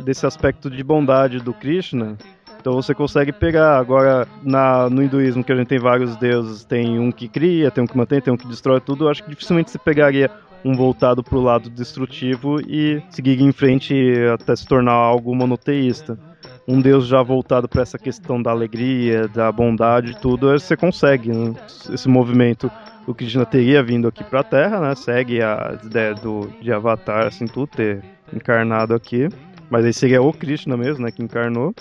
[0.00, 2.16] desse aspecto de bondade do Krishna.
[2.60, 3.78] Então você consegue pegar.
[3.78, 7.84] Agora, na, no hinduísmo, que a gente tem vários deuses, tem um que cria, tem
[7.84, 9.04] um que mantém, tem um que destrói tudo.
[9.04, 10.30] Eu acho que dificilmente você pegaria
[10.64, 13.94] um voltado pro lado destrutivo e seguir em frente
[14.34, 16.18] até se tornar algo monoteísta
[16.66, 21.30] um Deus já voltado para essa questão da alegria, da bondade, tudo, você consegue.
[21.30, 21.54] Né?
[21.90, 22.70] Esse movimento,
[23.06, 24.94] o Krishna teria vindo aqui para a Terra, né?
[24.94, 28.02] Segue a ideia do, de Avatar, assim, tudo ter
[28.32, 29.28] encarnado aqui.
[29.70, 31.12] Mas aí seria o Krishna mesmo, né?
[31.12, 31.74] Que encarnou.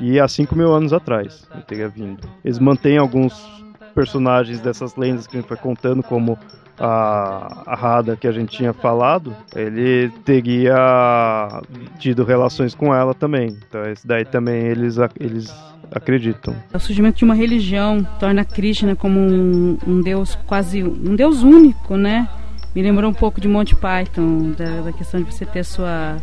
[0.00, 2.28] E há 5 mil anos atrás ele teria vindo.
[2.44, 3.64] Eles mantêm alguns
[3.94, 6.38] personagens dessas lendas que a gente foi contando, como
[6.78, 11.62] a, a que a gente tinha falado, ele teria
[11.98, 13.56] tido relações com ela também.
[13.68, 15.54] Então esse daí também eles, eles
[15.90, 16.54] acreditam.
[16.72, 21.96] O surgimento de uma religião torna Krishna como um, um deus quase um deus único,
[21.96, 22.28] né?
[22.74, 26.18] Me lembrou um pouco de Monty Python, da, da questão de você ter sua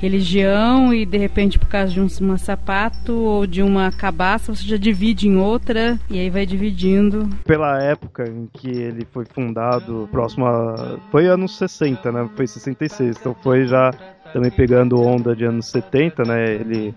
[0.00, 4.76] religião e de repente por causa de um sapato ou de uma cabaça você já
[4.76, 7.28] divide em outra e aí vai dividindo.
[7.44, 10.98] Pela época em que ele foi fundado, próximo a...
[11.10, 12.28] foi anos 60, né?
[12.34, 13.92] Foi 66, então foi já
[14.32, 16.54] também pegando onda de anos 70, né?
[16.54, 16.94] Ele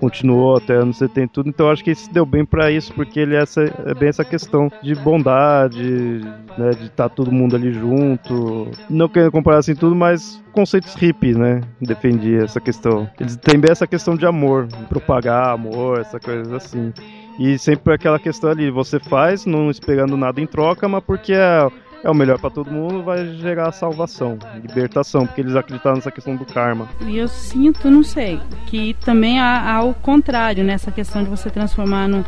[0.00, 3.20] continuou até anos 70 e tudo, então acho que se deu bem para isso, porque
[3.20, 6.20] ele é, essa, é bem essa questão de bondade,
[6.58, 6.70] né?
[6.70, 8.68] De estar tá todo mundo ali junto.
[8.88, 11.60] Não querendo comparar assim tudo, mas conceitos hippies, né?
[11.80, 13.08] Defendia essa questão.
[13.18, 16.92] Eles têm bem essa questão de amor, propagar amor, essa coisa assim.
[17.38, 21.68] E sempre aquela questão ali, você faz, não esperando nada em troca, mas porque é
[22.02, 26.36] é o melhor para todo mundo, vai gerar salvação, libertação, porque eles acreditaram nessa questão
[26.36, 26.88] do karma.
[27.00, 31.50] E eu sinto, não sei, que também há, há o contrário nessa questão de você
[31.50, 32.24] transformar no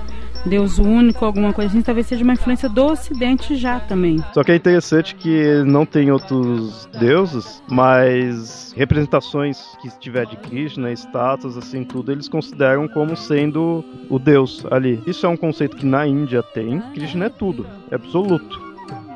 [0.46, 4.18] Deus único, alguma coisa assim, talvez seja uma influência do Ocidente já também.
[4.32, 10.92] Só que é interessante que não tem outros deuses, mas representações que tiver de Krishna,
[10.92, 15.02] estátuas, assim, tudo, eles consideram como sendo o Deus ali.
[15.06, 16.80] Isso é um conceito que na Índia tem.
[16.94, 18.67] Krishna é tudo, é absoluto.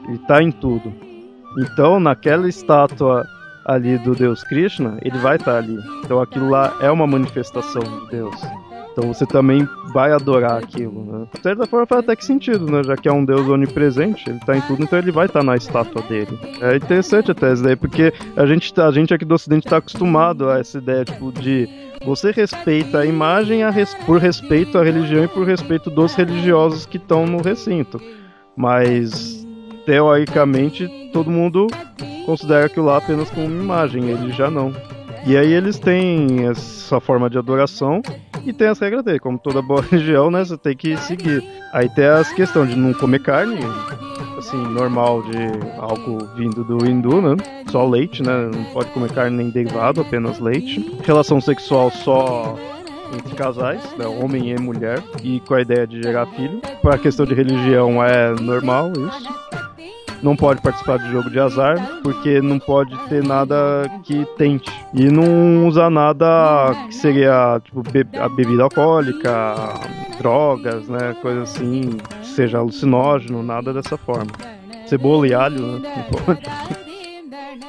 [0.05, 0.93] Ele está em tudo.
[1.59, 3.27] Então, naquela estátua
[3.65, 5.79] ali do Deus Krishna, ele vai estar tá ali.
[6.05, 8.35] Então, aquilo lá é uma manifestação de Deus.
[8.93, 11.27] Então você também vai adorar aquilo, né?
[11.35, 12.83] De certa forma faz até que sentido, né?
[12.85, 15.45] Já que é um Deus onipresente, ele tá em tudo, então ele vai estar tá
[15.45, 16.39] na estátua dele.
[16.61, 19.79] É interessante a tese daí, porque a gente, tá, a gente aqui do Ocidente tá
[19.79, 21.69] acostumado a essa ideia, tipo, de
[22.05, 23.95] você respeita a imagem a res...
[24.07, 27.99] por respeito à religião e por respeito dos religiosos que estão no recinto.
[28.55, 29.42] Mas
[29.85, 31.67] teoricamente todo mundo
[32.25, 34.73] considera aquilo lá apenas como uma imagem, eles já não.
[35.25, 38.03] E aí eles têm essa forma de adoração
[38.45, 40.45] e tem as regras dele, como toda boa religião, né?
[40.45, 41.45] Você tem que seguir.
[41.73, 43.59] Aí tem as questões de não comer carne,
[44.37, 45.37] assim, normal de
[45.79, 47.37] algo vindo do hindu, né?
[47.71, 48.51] Só leite, né?
[48.53, 50.93] Não pode comer carne nem derivado, apenas leite.
[51.05, 52.57] Relação sexual só
[53.17, 56.61] entre casais, né, homem e mulher, e com a ideia de gerar filho.
[56.81, 59.52] Para a questão de religião é normal isso
[60.23, 64.71] não pode participar de jogo de azar, porque não pode ter nada que tente.
[64.95, 69.55] E não usar nada que seria tipo be a bebida alcoólica,
[70.19, 71.15] drogas, né?
[71.21, 74.31] Coisa assim, seja alucinógeno, nada dessa forma.
[74.87, 75.93] Cebola e alho, né?
[75.97, 76.82] Não pode.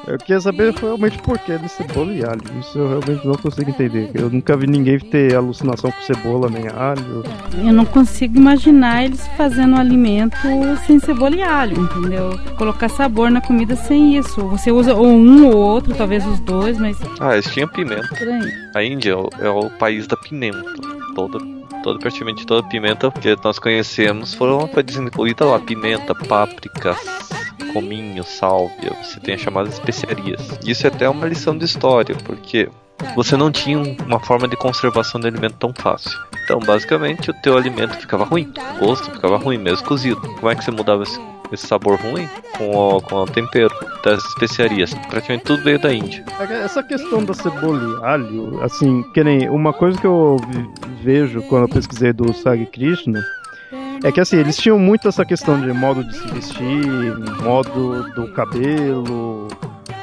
[0.07, 2.41] Eu queria saber realmente por que de cebola e alho.
[2.59, 4.11] Isso eu realmente não consigo entender.
[4.13, 7.23] Eu nunca vi ninguém ter alucinação com cebola nem alho.
[7.53, 10.37] Eu não consigo imaginar eles fazendo alimento
[10.85, 12.39] sem cebola e alho, entendeu?
[12.57, 14.41] Colocar sabor na comida sem isso.
[14.47, 16.97] Você usa ou um ou outro, talvez os dois, mas.
[17.19, 18.09] Ah, eles tinham pimenta.
[18.75, 20.63] A Índia é o, é o país da pimenta.
[21.15, 26.95] Toda toda, praticamente toda pimenta que nós conhecemos foram foi incluída lá, pimenta, páprica,
[27.73, 30.57] cominho, sálvia, você tem as chamadas especiarias.
[30.65, 32.69] Isso é até uma lição de história, porque
[33.15, 36.17] você não tinha uma forma de conservação de alimento tão fácil.
[36.43, 40.21] Então, basicamente, o teu alimento ficava ruim, o gosto ficava ruim, mesmo cozido.
[40.21, 41.19] Como é que você mudava esse,
[41.51, 42.27] esse sabor ruim?
[42.57, 43.73] Com o, com o tempero
[44.03, 44.93] das especiarias.
[45.09, 46.23] Praticamente tudo veio da Índia.
[46.63, 50.37] Essa questão da cebola e alho, assim, que nem uma coisa que eu
[51.03, 53.23] vejo quando eu pesquisei do Sag Krishna
[54.03, 58.27] é que assim, eles tinham muito essa questão de modo de se vestir, modo do
[58.33, 59.47] cabelo,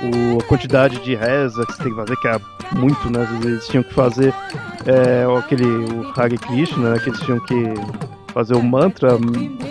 [0.03, 2.41] o, a quantidade de reza que você tem que fazer, que é
[2.79, 3.23] muito, né?
[3.23, 4.35] Às vezes eles tinham que fazer
[4.87, 6.99] é, aquele o Hare Krishna, né?
[6.99, 7.75] Que eles tinham que
[8.33, 9.19] fazer o mantra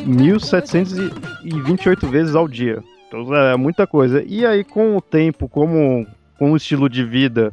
[0.05, 2.83] 1728 vezes ao dia.
[3.07, 4.23] Então é muita coisa.
[4.25, 6.05] E aí, com o tempo, como
[6.37, 7.51] com o estilo de vida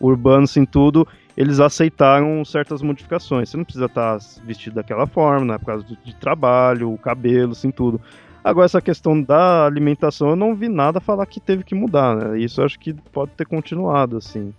[0.00, 3.48] urbano, assim, tudo, eles aceitaram certas modificações.
[3.48, 7.52] Você não precisa estar vestido daquela forma, né, por causa do, de trabalho, o cabelo,
[7.52, 8.00] assim, tudo.
[8.42, 12.38] Agora, essa questão da alimentação, eu não vi nada falar que teve que mudar, né?
[12.38, 14.54] Isso eu acho que pode ter continuado, assim.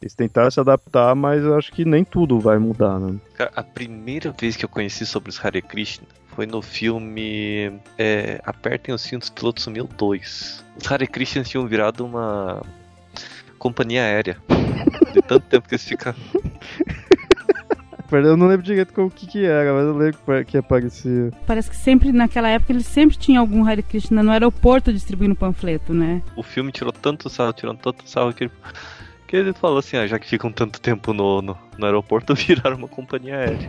[0.00, 3.18] Eles tentaram se adaptar, mas eu acho que nem tudo vai mudar, né?
[3.34, 8.40] Cara, a primeira vez que eu conheci sobre os Hare Krishna foi no filme é,
[8.46, 10.64] Apertem os Cintos Piloto Sumiu 2.
[10.80, 12.62] Os Hare Krishna tinham virado uma
[13.58, 14.38] companhia aérea.
[15.12, 16.18] De tanto tempo que eles ficaram.
[18.12, 21.30] Eu não lembro direito o que, que era, mas eu lembro que aparecia.
[21.46, 25.94] Parece que sempre, naquela época, eles sempre tinham algum Hare Krishna no aeroporto distribuindo panfleto,
[25.94, 26.20] né?
[26.34, 28.52] O filme tirou tanto sarro, tirou tanto sarro que ele,
[29.30, 32.76] porque ele falou assim, ah, já que ficam tanto tempo no, no, no aeroporto, viraram
[32.76, 33.68] uma companhia aérea.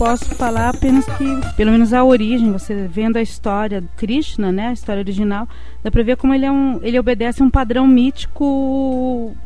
[0.00, 1.26] Posso falar apenas que,
[1.58, 5.46] pelo menos a origem, você vendo a história do Krishna, né, a história original,
[5.84, 9.36] dá pra ver como ele é um, ele obedece a um padrão mítico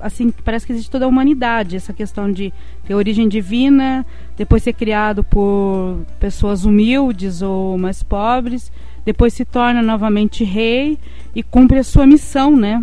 [0.00, 2.50] assim, parece que existe toda a humanidade, essa questão de
[2.86, 4.06] ter origem divina,
[4.38, 8.72] depois ser criado por pessoas humildes ou mais pobres,
[9.04, 10.98] depois se torna novamente rei
[11.34, 12.82] e cumpre a sua missão, né?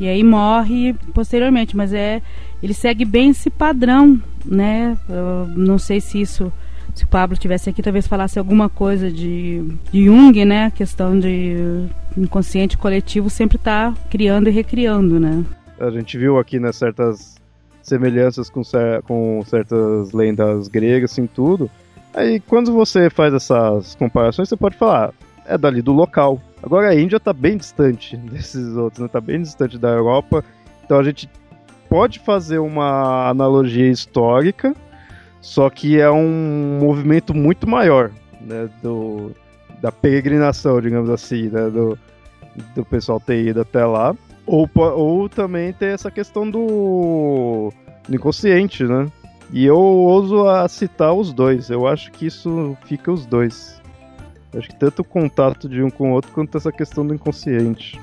[0.00, 2.22] E aí morre posteriormente, mas é
[2.62, 4.96] ele segue bem esse padrão, né?
[5.08, 6.52] Eu não sei se isso
[6.94, 10.66] se o Pablo tivesse aqui, talvez falasse alguma coisa de, de Jung, né?
[10.66, 11.86] A questão de
[12.16, 15.44] inconsciente coletivo sempre está criando e recriando, né?
[15.78, 17.36] A gente viu aqui né, certas
[17.82, 21.70] semelhanças com, cer com certas lendas gregas, assim, tudo.
[22.12, 25.14] Aí quando você faz essas comparações, você pode falar,
[25.46, 26.40] é dali do local.
[26.62, 29.08] Agora a Índia está bem distante desses outros, né?
[29.08, 30.44] Tá bem distante da Europa.
[30.84, 31.28] Então a gente
[31.90, 34.74] pode fazer uma analogia histórica,
[35.40, 39.32] só que é um movimento muito maior, né, do,
[39.82, 41.98] da peregrinação, digamos assim, né, do,
[42.76, 44.14] do pessoal ter ido até lá.
[44.46, 47.72] Ou, ou também ter essa questão do,
[48.08, 49.06] do inconsciente, né?
[49.52, 51.70] E eu ouso a citar os dois.
[51.70, 53.80] Eu acho que isso fica os dois.
[54.56, 58.00] Acho que tanto o contato de um com o outro quanto essa questão do inconsciente.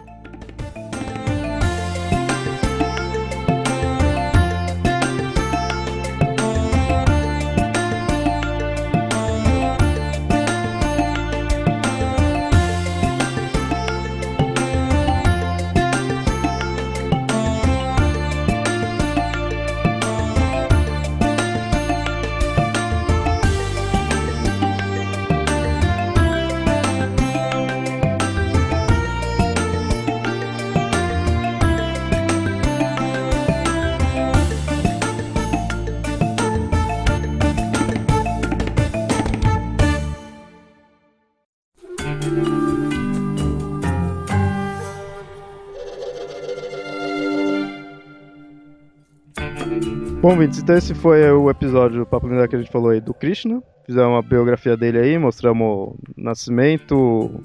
[50.27, 52.99] Bom, Vintes, então esse foi o episódio do Papo Lendário que a gente falou aí
[52.99, 53.63] do Krishna.
[53.85, 57.41] Fizemos uma biografia dele aí, mostramos o nascimento,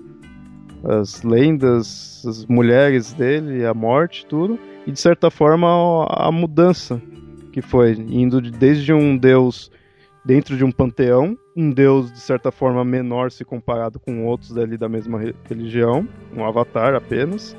[0.83, 4.59] as lendas, as mulheres dele, a morte, tudo.
[4.85, 7.01] E de certa forma a mudança
[7.53, 9.71] que foi, indo desde um deus
[10.25, 14.77] dentro de um panteão, um deus de certa forma menor se comparado com outros dali
[14.77, 16.05] da mesma religião,
[16.37, 17.57] um avatar apenas,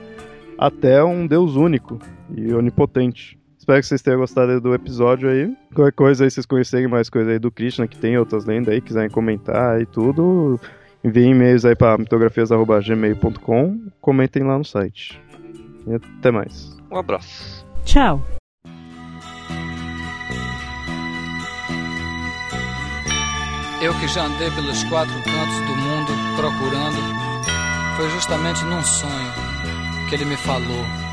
[0.57, 1.97] até um deus único
[2.35, 3.41] e onipotente.
[3.63, 5.55] Espero que vocês tenham gostado do episódio aí.
[5.73, 8.81] Qualquer coisa aí, vocês conhecerem mais coisa aí do Krishna, que tem outras lendas aí,
[8.81, 10.59] quiserem comentar e tudo,
[11.01, 15.17] enviem e-mails aí para mitografias.gmail.com, comentem lá no site.
[15.87, 16.75] E até mais.
[16.91, 17.65] Um abraço.
[17.85, 18.21] Tchau.
[23.81, 26.97] Eu que já andei pelos quatro cantos do mundo procurando,
[27.95, 29.31] foi justamente num sonho
[30.09, 31.12] que ele me falou.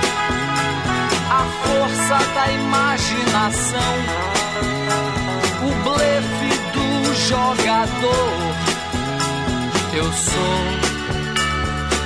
[1.33, 3.95] a força da imaginação,
[5.63, 8.31] o blefe do jogador.
[9.93, 10.65] Eu sou,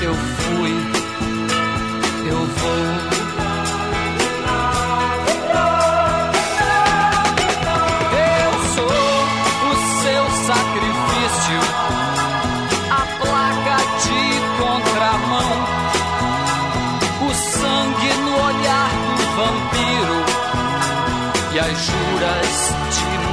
[0.04, 0.76] eu fui,
[2.30, 3.25] eu vou.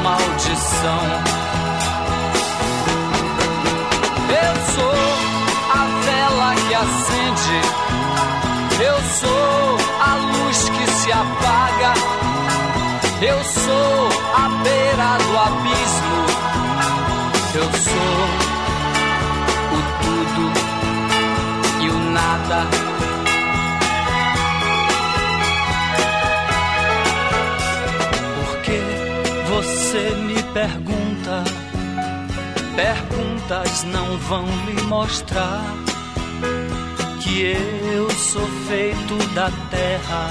[0.02, 1.04] Maldição.
[4.44, 4.98] Eu sou
[5.70, 7.60] a vela que acende,
[8.80, 11.94] eu sou a luz que se apaga.
[13.20, 16.18] Eu sou a beira do abismo.
[17.54, 18.18] Eu sou
[19.76, 20.44] o tudo
[21.82, 22.81] e o nada.
[29.62, 31.44] Você me pergunta?
[32.74, 35.62] Perguntas não vão me mostrar
[37.20, 37.56] que
[37.94, 40.28] eu sou feito da terra,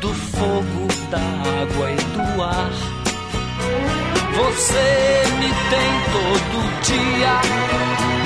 [0.00, 2.70] do fogo, da água e do ar.
[4.32, 7.40] Você me tem todo dia,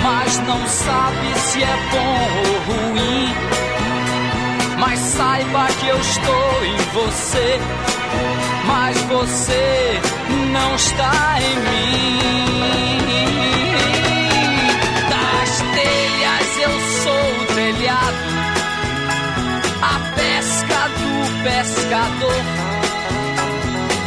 [0.04, 3.34] mas não sabe se é bom ou ruim.
[4.78, 7.58] Mas saiba que eu estou em você,
[8.66, 10.00] mas você
[10.52, 12.18] não está em mim.
[15.10, 18.26] Das telhas eu sou o telhado,
[19.82, 21.12] a pesca do
[21.42, 22.42] pescador.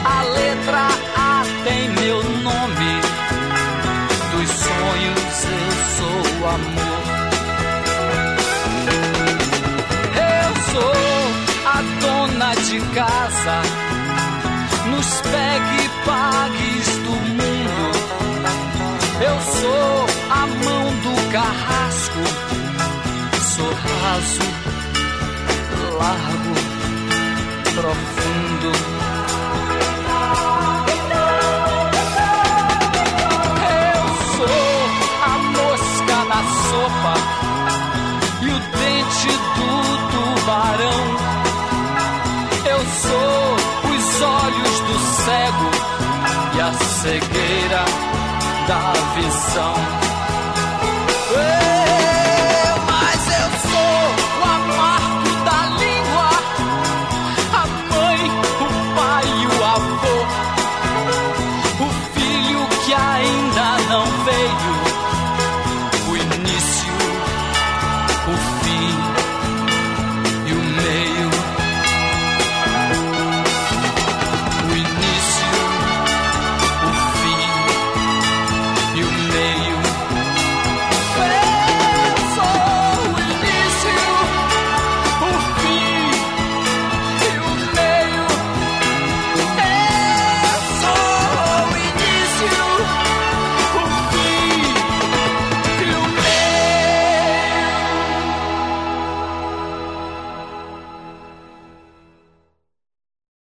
[0.06, 3.02] A letra A tem meu nome,
[4.32, 6.88] dos sonhos eu sou o amor.
[10.16, 10.98] Eu sou
[11.66, 13.58] a dona de casa,
[15.32, 17.86] pegue pagues do mundo.
[19.20, 22.24] Eu sou a mão do carrasco,
[23.56, 24.48] sou raso,
[25.98, 26.54] largo,
[27.76, 28.72] profundo.
[33.90, 34.04] Eu
[34.38, 34.70] sou
[35.24, 37.16] a mosca na sopa
[38.42, 39.70] e o dente do
[40.12, 41.04] tubarão.
[42.66, 43.67] Eu sou
[44.18, 45.72] os olhos do cego
[46.56, 47.86] e a cegueira
[48.68, 50.17] da visão.